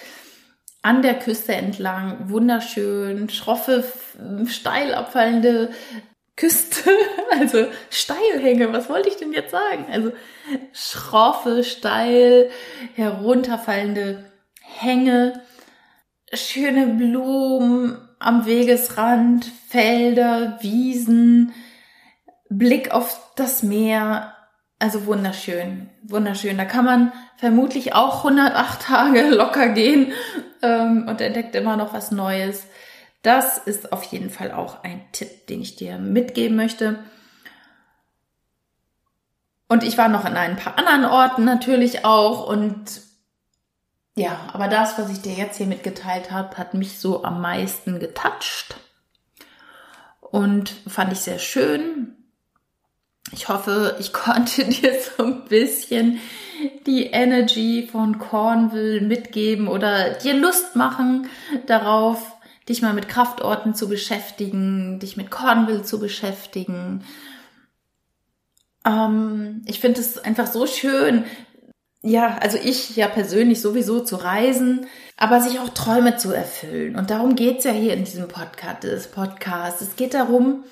an 0.83 1.01
der 1.01 1.15
Küste 1.15 1.53
entlang, 1.55 2.29
wunderschön, 2.29 3.29
schroffe, 3.29 3.83
steil 4.45 4.93
abfallende 4.93 5.71
Küste, 6.36 6.91
also 7.31 7.65
Steilhänge, 7.89 8.71
was 8.71 8.89
wollte 8.89 9.10
ich 9.10 9.17
denn 9.17 9.33
jetzt 9.33 9.51
sagen? 9.51 9.88
Also 9.91 10.12
schroffe, 10.71 11.63
steil 11.63 12.51
herunterfallende 12.93 14.31
Hänge, 14.62 15.41
schöne 16.31 16.88
Blumen 16.88 17.97
am 18.19 18.45
Wegesrand, 18.45 19.51
Felder, 19.67 20.60
Wiesen, 20.62 21.53
Blick 22.49 22.91
auf 22.91 23.31
das 23.36 23.63
Meer, 23.63 24.33
also 24.79 25.05
wunderschön, 25.05 25.89
wunderschön. 26.03 26.57
Da 26.57 26.65
kann 26.65 26.86
man 26.86 27.13
vermutlich 27.38 27.93
auch 27.93 28.17
108 28.17 28.81
Tage 28.81 29.21
locker 29.29 29.69
gehen 29.69 30.13
ähm, 30.62 31.05
und 31.07 31.21
entdeckt 31.21 31.55
immer 31.55 31.77
noch 31.77 31.93
was 31.93 32.12
Neues. 32.12 32.65
Das 33.21 33.57
ist 33.57 33.91
auf 33.91 34.03
jeden 34.03 34.29
Fall 34.29 34.51
auch 34.51 34.83
ein 34.83 35.01
Tipp, 35.12 35.47
den 35.47 35.62
ich 35.62 35.75
dir 35.75 35.97
mitgeben 35.97 36.55
möchte. 36.55 36.99
Und 39.67 39.83
ich 39.83 39.97
war 39.97 40.07
noch 40.07 40.23
an 40.23 40.38
ein 40.38 40.55
paar 40.55 40.77
anderen 40.77 41.05
Orten 41.05 41.43
natürlich 41.43 42.05
auch 42.05 42.47
und 42.47 43.01
ja, 44.15 44.49
aber 44.51 44.67
das, 44.67 44.97
was 44.97 45.12
ich 45.12 45.21
dir 45.21 45.33
jetzt 45.33 45.57
hier 45.57 45.67
mitgeteilt 45.67 46.31
habe, 46.31 46.57
hat 46.57 46.73
mich 46.73 46.99
so 46.99 47.23
am 47.23 47.39
meisten 47.39 47.99
getoucht 47.99 48.77
und 50.21 50.73
fand 50.88 51.12
ich 51.12 51.19
sehr 51.19 51.38
schön. 51.38 52.16
Ich 53.31 53.49
hoffe, 53.49 53.95
ich 53.99 54.13
konnte 54.13 54.65
dir 54.65 54.93
so 54.99 55.23
ein 55.23 55.45
bisschen 55.45 56.19
die 56.85 57.05
Energy 57.05 57.87
von 57.91 58.17
Cornwall 58.17 59.01
mitgeben 59.01 59.67
oder 59.67 60.15
dir 60.15 60.33
Lust 60.33 60.75
machen 60.75 61.29
darauf, 61.67 62.35
dich 62.67 62.81
mal 62.81 62.93
mit 62.93 63.07
Kraftorten 63.07 63.75
zu 63.75 63.87
beschäftigen, 63.87 64.99
dich 64.99 65.17
mit 65.17 65.29
Cornwall 65.29 65.85
zu 65.85 65.99
beschäftigen. 65.99 67.03
Ähm, 68.85 69.63
ich 69.67 69.79
finde 69.79 70.01
es 70.01 70.17
einfach 70.17 70.47
so 70.47 70.65
schön, 70.65 71.25
ja, 72.01 72.37
also 72.41 72.57
ich 72.61 72.95
ja 72.95 73.07
persönlich 73.07 73.61
sowieso 73.61 73.99
zu 73.99 74.15
reisen, 74.17 74.85
aber 75.17 75.41
sich 75.41 75.59
auch 75.59 75.69
Träume 75.69 76.17
zu 76.17 76.31
erfüllen. 76.31 76.95
Und 76.95 77.09
darum 77.09 77.35
geht's 77.35 77.63
ja 77.65 77.71
hier 77.71 77.93
in 77.93 78.03
diesem. 78.03 78.27
Podcast. 78.27 79.81
Es 79.81 79.95
geht 79.95 80.13
darum, 80.13 80.63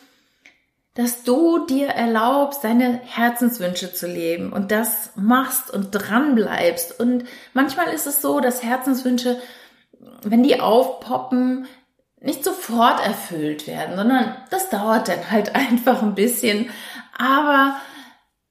dass 0.96 1.24
du 1.24 1.66
dir 1.66 1.90
erlaubst, 1.90 2.64
deine 2.64 3.02
Herzenswünsche 3.04 3.94
zu 3.94 4.08
leben 4.08 4.54
und 4.54 4.72
das 4.72 5.12
machst 5.16 5.70
und 5.70 5.92
dran 5.92 6.36
bleibst. 6.36 7.00
Und 7.00 7.26
manchmal 7.54 7.94
ist 7.94 8.08
es 8.08 8.22
so, 8.22 8.40
dass 8.40 8.64
Herzenswünsche, 8.64 9.40
wenn 10.24 10.42
die 10.42 10.62
aufpoppen, 10.62 11.68
nicht 12.22 12.44
sofort 12.44 13.06
erfüllt 13.06 13.68
werden, 13.68 13.98
sondern 13.98 14.36
das 14.50 14.70
dauert 14.70 15.10
dann 15.10 15.30
halt 15.30 15.54
einfach 15.56 16.02
ein 16.02 16.16
bisschen. 16.16 16.70
Aber 17.18 17.76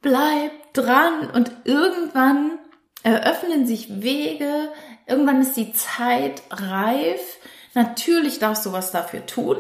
bleib 0.03 0.53
dran 0.75 1.31
und 1.33 1.51
irgendwann 1.65 2.59
eröffnen 3.03 3.67
sich 3.67 4.03
Wege, 4.03 4.69
irgendwann 5.07 5.41
ist 5.41 5.57
die 5.57 5.73
Zeit 5.73 6.43
reif. 6.51 7.39
Natürlich 7.73 8.39
darfst 8.39 8.67
du 8.67 8.73
was 8.73 8.91
dafür 8.91 9.25
tun. 9.25 9.57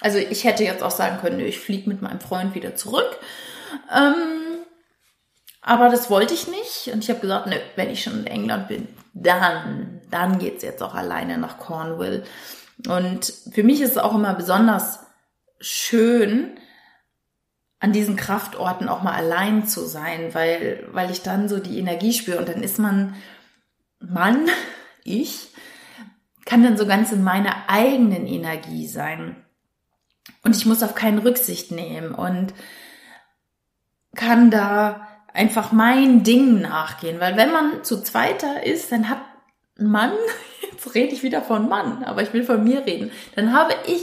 Also 0.00 0.18
ich 0.18 0.44
hätte 0.44 0.64
jetzt 0.64 0.82
auch 0.82 0.90
sagen 0.90 1.18
können, 1.20 1.40
ich 1.40 1.58
fliege 1.58 1.88
mit 1.88 2.02
meinem 2.02 2.20
Freund 2.20 2.54
wieder 2.54 2.74
zurück. 2.74 3.18
Ähm, 3.94 4.62
aber 5.60 5.88
das 5.88 6.10
wollte 6.10 6.34
ich 6.34 6.48
nicht. 6.48 6.90
Und 6.92 7.04
ich 7.04 7.10
habe 7.10 7.20
gesagt, 7.20 7.46
ne, 7.46 7.60
wenn 7.76 7.90
ich 7.90 8.02
schon 8.02 8.20
in 8.20 8.26
England 8.26 8.68
bin, 8.68 8.88
dann, 9.14 10.00
dann 10.10 10.38
geht's 10.38 10.62
jetzt 10.62 10.82
auch 10.82 10.94
alleine 10.94 11.38
nach 11.38 11.58
Cornwall. 11.58 12.24
Und 12.88 13.32
für 13.52 13.62
mich 13.62 13.80
ist 13.80 13.92
es 13.92 13.98
auch 13.98 14.14
immer 14.14 14.34
besonders 14.34 15.00
schön, 15.60 16.58
an 17.78 17.92
diesen 17.92 18.16
Kraftorten 18.16 18.88
auch 18.88 19.02
mal 19.02 19.14
allein 19.14 19.66
zu 19.66 19.86
sein, 19.86 20.34
weil, 20.34 20.86
weil 20.92 21.10
ich 21.10 21.22
dann 21.22 21.48
so 21.48 21.58
die 21.58 21.78
Energie 21.78 22.12
spüre 22.12 22.38
und 22.38 22.48
dann 22.48 22.62
ist 22.62 22.78
man, 22.78 23.16
Mann, 23.98 24.48
ich, 25.04 25.52
kann 26.44 26.62
dann 26.62 26.76
so 26.76 26.86
ganz 26.86 27.12
in 27.12 27.22
meiner 27.22 27.68
eigenen 27.68 28.26
Energie 28.26 28.86
sein. 28.86 29.36
Und 30.44 30.56
ich 30.56 30.66
muss 30.66 30.82
auf 30.82 30.94
keinen 30.94 31.18
Rücksicht 31.18 31.70
nehmen 31.70 32.14
und 32.14 32.54
kann 34.14 34.50
da 34.50 35.08
einfach 35.32 35.72
mein 35.72 36.22
Ding 36.22 36.60
nachgehen. 36.60 37.20
Weil 37.20 37.36
wenn 37.36 37.52
man 37.52 37.84
zu 37.84 38.02
zweiter 38.02 38.64
ist, 38.64 38.92
dann 38.92 39.08
hat 39.08 39.20
Mann, 39.78 40.12
jetzt 40.70 40.94
rede 40.94 41.14
ich 41.14 41.22
wieder 41.22 41.42
von 41.42 41.68
Mann, 41.68 42.04
aber 42.04 42.22
ich 42.22 42.32
will 42.32 42.44
von 42.44 42.62
mir 42.62 42.86
reden, 42.86 43.10
dann 43.34 43.52
habe 43.52 43.74
ich 43.86 44.02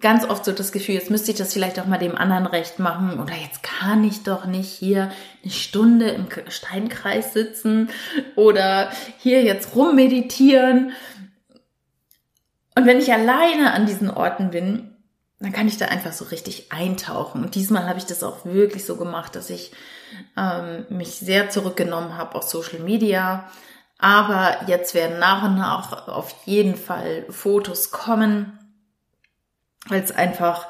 ganz 0.00 0.24
oft 0.24 0.44
so 0.44 0.52
das 0.52 0.70
Gefühl, 0.70 0.94
jetzt 0.94 1.10
müsste 1.10 1.32
ich 1.32 1.36
das 1.36 1.52
vielleicht 1.52 1.80
auch 1.80 1.86
mal 1.86 1.98
dem 1.98 2.16
anderen 2.16 2.46
recht 2.46 2.78
machen 2.78 3.18
oder 3.18 3.34
jetzt 3.34 3.62
kann 3.62 4.04
ich 4.04 4.22
doch 4.22 4.46
nicht 4.46 4.70
hier 4.70 5.10
eine 5.42 5.52
Stunde 5.52 6.08
im 6.10 6.28
Steinkreis 6.48 7.32
sitzen 7.32 7.90
oder 8.36 8.90
hier 9.18 9.42
jetzt 9.42 9.74
rummeditieren. 9.74 10.92
Und 12.76 12.86
wenn 12.86 13.00
ich 13.00 13.12
alleine 13.12 13.72
an 13.72 13.86
diesen 13.86 14.08
Orten 14.08 14.50
bin, 14.50 14.97
dann 15.40 15.52
kann 15.52 15.68
ich 15.68 15.76
da 15.76 15.86
einfach 15.86 16.12
so 16.12 16.24
richtig 16.26 16.72
eintauchen. 16.72 17.44
Und 17.44 17.54
diesmal 17.54 17.88
habe 17.88 17.98
ich 17.98 18.06
das 18.06 18.24
auch 18.24 18.44
wirklich 18.44 18.84
so 18.84 18.96
gemacht, 18.96 19.36
dass 19.36 19.50
ich 19.50 19.72
ähm, 20.36 20.86
mich 20.88 21.14
sehr 21.14 21.48
zurückgenommen 21.48 22.16
habe 22.16 22.34
auf 22.34 22.42
Social 22.44 22.80
Media. 22.80 23.48
Aber 23.98 24.56
jetzt 24.66 24.94
werden 24.94 25.18
nach 25.18 25.44
und 25.44 25.56
nach 25.56 26.08
auf 26.08 26.34
jeden 26.44 26.76
Fall 26.76 27.24
Fotos 27.30 27.90
kommen, 27.90 28.58
weil 29.88 30.02
es 30.02 30.12
einfach 30.12 30.66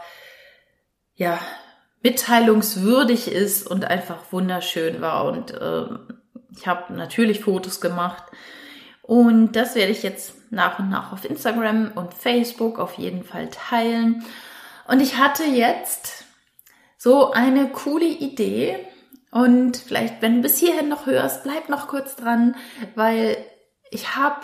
ja 1.15 1.39
mitteilungswürdig 2.03 3.29
ist 3.29 3.67
und 3.67 3.87
einfach 3.87 4.19
wunderschön 4.31 5.01
war. 5.01 5.25
Und 5.25 5.51
äh, 5.53 5.87
ich 6.55 6.67
habe 6.67 6.93
natürlich 6.93 7.41
Fotos 7.41 7.81
gemacht. 7.81 8.25
Und 9.03 9.53
das 9.53 9.75
werde 9.75 9.93
ich 9.93 10.03
jetzt 10.03 10.35
nach 10.51 10.79
und 10.79 10.91
nach 10.91 11.13
auf 11.13 11.25
Instagram 11.25 11.93
und 11.95 12.13
Facebook 12.13 12.79
auf 12.79 12.99
jeden 12.99 13.25
Fall 13.25 13.49
teilen. 13.49 14.25
Und 14.89 15.01
ich 15.01 15.19
hatte 15.19 15.45
jetzt 15.45 16.25
so 16.97 17.31
eine 17.31 17.69
coole 17.69 18.07
Idee. 18.07 18.79
Und 19.31 19.77
vielleicht, 19.77 20.23
wenn 20.23 20.37
du 20.37 20.43
bis 20.43 20.57
hierhin 20.57 20.89
noch 20.89 21.05
hörst, 21.05 21.45
bleib 21.45 21.69
noch 21.69 21.89
kurz 21.89 22.17
dran, 22.17 22.57
weil 22.95 23.37
ich 23.91 24.17
habe 24.17 24.41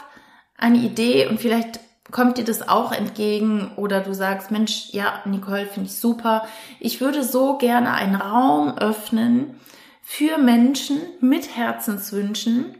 eine 0.56 0.76
Idee 0.76 1.26
und 1.26 1.40
vielleicht 1.40 1.80
kommt 2.10 2.36
dir 2.36 2.44
das 2.44 2.68
auch 2.68 2.92
entgegen 2.92 3.72
oder 3.76 4.02
du 4.02 4.12
sagst, 4.12 4.50
Mensch, 4.50 4.90
ja, 4.90 5.22
Nicole, 5.24 5.66
finde 5.66 5.88
ich 5.88 5.98
super. 5.98 6.46
Ich 6.78 7.00
würde 7.00 7.24
so 7.24 7.56
gerne 7.56 7.94
einen 7.94 8.14
Raum 8.14 8.76
öffnen 8.76 9.58
für 10.02 10.36
Menschen 10.36 11.00
mit 11.20 11.56
Herzenswünschen. 11.56 12.76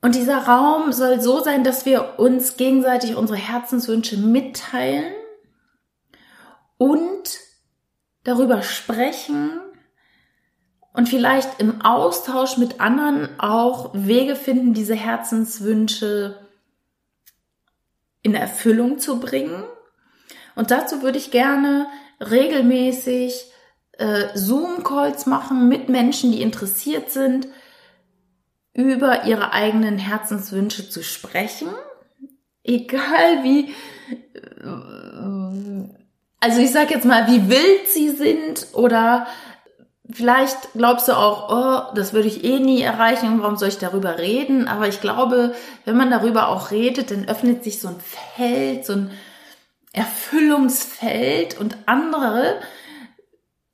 Und 0.00 0.14
dieser 0.14 0.46
Raum 0.46 0.92
soll 0.92 1.20
so 1.20 1.40
sein, 1.40 1.62
dass 1.62 1.84
wir 1.84 2.18
uns 2.18 2.56
gegenseitig 2.56 3.16
unsere 3.16 3.38
Herzenswünsche 3.38 4.16
mitteilen 4.16 5.12
und 6.80 7.40
darüber 8.24 8.62
sprechen 8.62 9.60
und 10.94 11.10
vielleicht 11.10 11.60
im 11.60 11.82
Austausch 11.82 12.56
mit 12.56 12.80
anderen 12.80 13.38
auch 13.38 13.90
Wege 13.92 14.34
finden, 14.34 14.72
diese 14.72 14.94
Herzenswünsche 14.94 16.48
in 18.22 18.34
Erfüllung 18.34 18.98
zu 18.98 19.20
bringen. 19.20 19.62
Und 20.56 20.70
dazu 20.70 21.02
würde 21.02 21.18
ich 21.18 21.30
gerne 21.30 21.86
regelmäßig 22.18 23.52
äh, 23.98 24.28
Zoom-Calls 24.34 25.26
machen 25.26 25.68
mit 25.68 25.90
Menschen, 25.90 26.32
die 26.32 26.40
interessiert 26.40 27.10
sind, 27.10 27.46
über 28.72 29.24
ihre 29.24 29.52
eigenen 29.52 29.98
Herzenswünsche 29.98 30.88
zu 30.88 31.02
sprechen. 31.02 31.68
Egal 32.64 33.44
wie 33.44 33.74
also 36.40 36.60
ich 36.60 36.72
sag 36.72 36.90
jetzt 36.90 37.04
mal, 37.04 37.26
wie 37.28 37.48
wild 37.48 37.88
sie 37.88 38.10
sind 38.10 38.68
oder 38.72 39.26
vielleicht 40.10 40.72
glaubst 40.74 41.08
du 41.08 41.12
auch, 41.12 41.50
oh, 41.50 41.94
das 41.94 42.12
würde 42.12 42.28
ich 42.28 42.44
eh 42.44 42.58
nie 42.58 42.80
erreichen, 42.80 43.40
warum 43.42 43.56
soll 43.56 43.68
ich 43.68 43.78
darüber 43.78 44.18
reden? 44.18 44.66
Aber 44.66 44.88
ich 44.88 45.00
glaube, 45.00 45.54
wenn 45.84 45.96
man 45.96 46.10
darüber 46.10 46.48
auch 46.48 46.70
redet, 46.70 47.10
dann 47.10 47.28
öffnet 47.28 47.62
sich 47.62 47.80
so 47.80 47.88
ein 47.88 48.00
Feld, 48.00 48.86
so 48.86 48.94
ein 48.94 49.10
Erfüllungsfeld 49.92 51.58
und 51.60 51.76
andere 51.86 52.60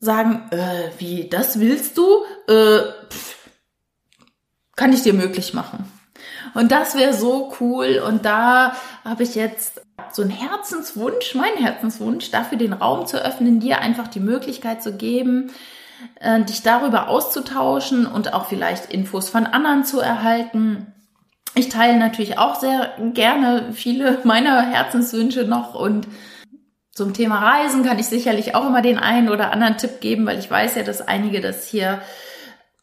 sagen, 0.01 0.49
äh, 0.51 0.91
wie, 0.99 1.29
das 1.29 1.61
willst 1.61 1.97
du? 1.97 2.25
Äh, 2.49 2.81
pff, 3.11 3.37
kann 4.77 4.93
ich 4.93 5.03
dir 5.03 5.15
möglich 5.15 5.55
machen. 5.55 5.91
Und 6.55 6.73
das 6.73 6.97
wäre 6.97 7.15
so 7.15 7.53
cool. 7.61 8.03
Und 8.07 8.25
da 8.25 8.77
habe 9.05 9.23
ich 9.23 9.35
jetzt 9.35 9.81
so 10.13 10.23
einen 10.23 10.31
Herzenswunsch, 10.31 11.35
mein 11.35 11.55
Herzenswunsch, 11.57 12.31
dafür 12.31 12.59
den 12.59 12.73
Raum 12.73 13.07
zu 13.07 13.23
öffnen, 13.23 13.61
dir 13.61 13.81
einfach 13.81 14.09
die 14.09 14.21
Möglichkeit 14.21 14.83
zu 14.83 14.97
geben, 14.97 15.51
äh, 16.21 16.43
dich 16.43 16.63
darüber 16.63 17.09
auszutauschen 17.09 18.07
und 18.07 18.33
auch 18.35 18.47
vielleicht 18.47 18.93
Infos 18.93 19.29
von 19.29 19.47
anderen 19.47 19.85
zu 19.85 20.01
erhalten. 20.01 20.93
Ich 21.55 21.69
teile 21.69 21.99
natürlich 21.99 22.39
auch 22.39 22.57
sehr 22.57 22.93
gerne 23.15 23.73
viele 23.73 24.19
meiner 24.25 24.63
Herzenswünsche 24.63 25.45
noch 25.45 25.75
und 25.75 26.07
zum 26.97 27.13
Thema 27.13 27.39
Reisen 27.41 27.85
kann 27.85 27.99
ich 27.99 28.07
sicherlich 28.07 28.55
auch 28.55 28.67
immer 28.67 28.81
den 28.81 28.99
einen 28.99 29.29
oder 29.29 29.53
anderen 29.53 29.77
Tipp 29.77 30.01
geben, 30.01 30.25
weil 30.27 30.39
ich 30.39 30.51
weiß 30.51 30.77
ja, 30.77 30.83
dass 30.83 31.07
einige 31.07 31.43
das 31.43 31.67
hier 31.67 32.01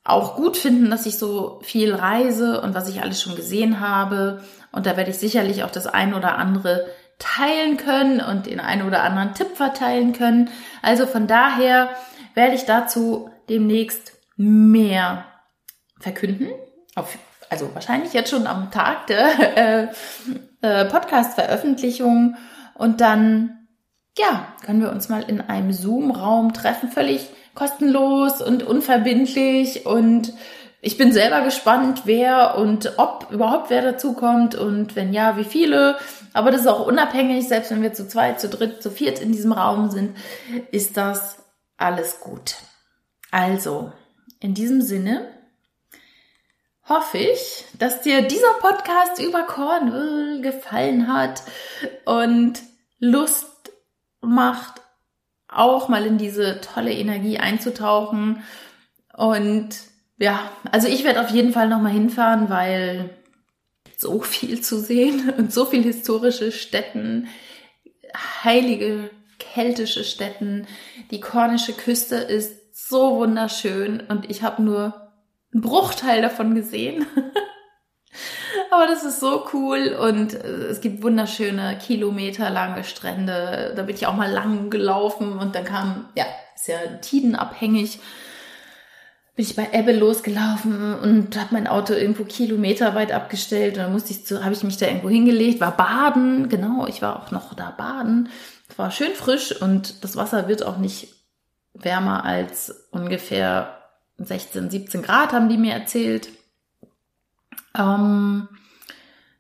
auch 0.04 0.36
gut 0.36 0.58
finden, 0.58 0.90
dass 0.90 1.06
ich 1.06 1.18
so 1.18 1.60
viel 1.64 1.94
reise 1.94 2.62
und 2.62 2.74
was 2.74 2.90
ich 2.90 3.02
alles 3.02 3.22
schon 3.22 3.36
gesehen 3.36 3.80
habe. 3.80 4.44
Und 4.72 4.86
da 4.86 4.98
werde 4.98 5.12
ich 5.12 5.18
sicherlich 5.18 5.64
auch 5.64 5.72
das 5.72 5.88
ein 5.88 6.14
oder 6.14 6.38
andere 6.38 6.86
teilen 7.20 7.78
können 7.78 8.20
und 8.20 8.48
den 8.48 8.60
einen 8.60 8.86
oder 8.86 9.04
anderen 9.04 9.34
Tipp 9.34 9.56
verteilen 9.56 10.14
können. 10.14 10.50
Also 10.82 11.06
von 11.06 11.28
daher 11.28 11.90
werde 12.34 12.56
ich 12.56 12.66
dazu 12.66 13.30
demnächst 13.50 14.14
mehr 14.36 15.26
verkünden. 16.00 16.50
Auf, 16.96 17.18
also 17.50 17.74
wahrscheinlich 17.74 18.14
jetzt 18.14 18.30
schon 18.30 18.48
am 18.48 18.72
Tag 18.72 19.08
der 19.08 19.58
äh, 19.58 19.88
äh, 20.62 20.86
Podcast-Veröffentlichung. 20.86 22.36
Und 22.74 23.00
dann, 23.00 23.68
ja, 24.18 24.48
können 24.66 24.82
wir 24.82 24.92
uns 24.92 25.08
mal 25.08 25.24
in 25.24 25.40
einem 25.40 25.72
Zoom-Raum 25.72 26.54
treffen, 26.54 26.92
völlig 26.92 27.30
kostenlos 27.56 28.42
und 28.42 28.64
unverbindlich 28.64 29.86
und 29.86 30.34
ich 30.86 30.98
bin 30.98 31.14
selber 31.14 31.42
gespannt, 31.42 32.02
wer 32.04 32.58
und 32.58 32.94
ob 32.98 33.32
überhaupt 33.32 33.70
wer 33.70 33.82
dazukommt 33.82 34.54
und 34.54 34.98
wenn 34.98 35.14
ja, 35.14 35.38
wie 35.38 35.46
viele. 35.46 35.98
Aber 36.34 36.52
das 36.52 36.62
ist 36.62 36.68
auch 36.68 36.86
unabhängig, 36.86 37.48
selbst 37.48 37.72
wenn 37.72 37.82
wir 37.82 37.94
zu 37.94 38.06
zweit, 38.06 38.42
zu 38.42 38.50
dritt, 38.50 38.84
zu 38.84 38.92
viert 38.92 39.20
in 39.20 39.32
diesem 39.32 39.54
Raum 39.54 39.92
sind, 39.92 40.18
ist 40.72 40.98
das 40.98 41.38
alles 41.78 42.20
gut. 42.20 42.56
Also, 43.32 43.94
in 44.42 44.54
diesem 44.54 44.82
Sinne 44.82 45.26
hoffe 46.90 47.18
ich, 47.18 47.64
dass 47.80 48.02
dir 48.02 48.22
dieser 48.24 48.54
Podcast 48.60 49.22
über 49.22 49.44
Cornwall 49.44 50.42
gefallen 50.42 51.08
hat 51.08 51.44
und 52.04 52.62
Lust 53.00 53.72
macht, 54.20 54.83
auch 55.56 55.90
mal 55.90 56.06
in 56.06 56.18
diese 56.18 56.62
tolle 56.62 56.92
Energie 56.92 57.38
einzutauchen. 57.38 58.44
Und 59.16 59.70
ja, 60.18 60.52
also 60.72 60.88
ich 60.88 61.04
werde 61.04 61.22
auf 61.22 61.30
jeden 61.30 61.54
Fall 61.54 61.70
nochmal 61.70 61.92
hinfahren, 61.92 62.50
weil 62.50 63.10
so 63.98 64.22
viel 64.22 64.62
zu 64.62 64.80
sehen 64.80 65.30
und 65.38 65.54
so 65.54 65.66
viel 65.66 65.84
historische 65.84 66.52
Städten, 66.52 67.28
heilige 68.44 69.10
keltische 69.40 70.04
Städten. 70.04 70.68
Die 71.12 71.20
kornische 71.20 71.74
Küste 71.74 72.16
ist 72.16 72.88
so 72.88 73.18
wunderschön 73.18 74.02
und 74.08 74.30
ich 74.30 74.44
habe 74.44 74.62
nur 74.62 75.12
einen 75.54 75.62
Bruchteil 75.62 76.22
davon 76.22 76.56
gesehen. 76.56 77.06
Aber 78.74 78.88
das 78.88 79.04
ist 79.04 79.20
so 79.20 79.46
cool 79.54 79.96
und 80.00 80.34
äh, 80.34 80.48
es 80.70 80.82
gibt 80.82 81.04
wunderschöne 81.04 81.78
kilometerlange 81.78 82.84
Strände. 82.84 83.74
Da 83.76 83.84
bin 83.84 83.96
ich 83.96 84.08
auch 84.08 84.16
mal 84.16 84.32
lang 84.32 84.70
gelaufen 84.70 85.38
und 85.38 85.54
dann 85.56 85.64
kam, 85.64 86.06
ja, 86.16 86.26
ist 86.56 86.68
ja 86.68 86.78
tidenabhängig, 87.02 88.00
bin 89.36 89.46
ich 89.46 89.56
bei 89.56 89.70
Ebbe 89.72 89.92
losgelaufen 89.92 90.96
und 90.96 91.38
habe 91.38 91.50
mein 91.52 91.68
Auto 91.68 91.94
irgendwo 91.94 92.24
kilometerweit 92.24 93.12
abgestellt 93.12 93.78
und 93.78 93.84
dann 93.84 93.92
musste 93.92 94.12
ich 94.12 94.26
zu, 94.26 94.44
habe 94.44 94.54
ich 94.54 94.64
mich 94.64 94.78
da 94.78 94.88
irgendwo 94.88 95.10
hingelegt, 95.10 95.60
war 95.60 95.76
baden, 95.76 96.50
genau, 96.50 96.88
ich 96.88 97.02
war 97.02 97.22
auch 97.22 97.32
noch 97.32 97.54
da 97.54 97.72
baden. 97.72 98.30
Es 98.70 98.78
war 98.78 98.92
schön 98.92 99.14
frisch 99.14 99.62
und 99.62 100.04
das 100.04 100.16
Wasser 100.16 100.48
wird 100.48 100.64
auch 100.64 100.78
nicht 100.78 101.10
wärmer 101.74 102.26
als 102.26 102.88
ungefähr 102.92 103.78
16, 104.18 104.70
17 104.70 105.02
Grad, 105.02 105.34
haben 105.34 105.50
die 105.50 105.58
mir 105.58 105.74
erzählt. 105.74 106.30
Ähm, 107.76 108.48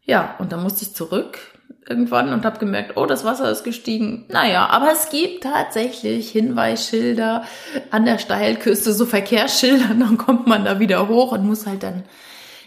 ja, 0.06 0.36
und 0.40 0.52
dann 0.52 0.64
musste 0.64 0.84
ich 0.84 0.94
zurück 0.94 1.40
irgendwann 1.88 2.32
und 2.34 2.46
habe 2.46 2.60
gemerkt, 2.60 2.98
oh, 2.98 3.06
das 3.06 3.26
Wasser 3.26 3.50
ist 3.52 3.64
gestiegen. 3.64 4.26
Naja, 4.30 4.68
aber 4.68 4.92
es 4.92 5.10
gibt 5.10 5.44
tatsächlich 5.44 6.32
Hinweisschilder 6.32 7.44
an 7.92 8.06
der 8.06 8.20
Steilküste, 8.20 8.94
so 8.94 9.06
Verkehrsschilder, 9.06 9.94
dann 10.00 10.18
kommt 10.18 10.48
man 10.48 10.66
da 10.66 10.80
wieder 10.80 11.08
hoch 11.08 11.32
und 11.32 11.46
muss 11.46 11.66
halt 11.66 11.84
dann, 11.84 12.04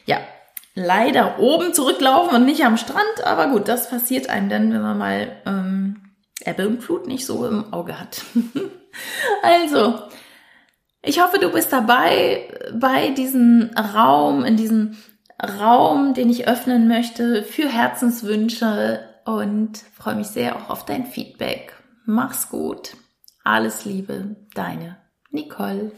ja, 0.04 0.18
leider 0.74 1.38
oben 1.38 1.72
zurücklaufen 1.72 2.36
und 2.36 2.44
nicht 2.44 2.64
am 2.64 2.76
Strand. 2.76 3.24
Aber 3.24 3.48
gut, 3.48 3.68
das 3.68 3.90
passiert 3.90 4.28
einem 4.28 4.48
dann, 4.48 4.72
wenn 4.72 4.82
man 4.82 4.98
mal 4.98 5.36
ähm, 5.46 5.96
Ebbe 6.44 6.68
und 6.68 6.82
Flut 6.82 7.06
nicht 7.06 7.26
so 7.26 7.46
im 7.46 7.72
Auge 7.72 7.98
hat. 7.98 8.22
also, 9.42 10.00
ich 11.02 11.22
hoffe, 11.22 11.38
du 11.38 11.50
bist 11.50 11.72
dabei 11.72 12.48
bei 12.74 13.10
diesem 13.10 13.70
Raum, 13.94 14.44
in 14.44 14.56
diesem 14.56 14.96
Raum, 15.42 16.14
den 16.14 16.30
ich 16.30 16.48
öffnen 16.48 16.88
möchte 16.88 17.42
für 17.42 17.68
Herzenswünsche 17.68 19.00
und 19.24 19.78
freue 19.94 20.16
mich 20.16 20.28
sehr 20.28 20.56
auch 20.56 20.70
auf 20.70 20.84
dein 20.84 21.06
Feedback. 21.06 21.74
Mach's 22.04 22.48
gut. 22.48 22.96
Alles 23.44 23.84
Liebe, 23.84 24.36
deine 24.54 24.96
Nicole. 25.30 25.92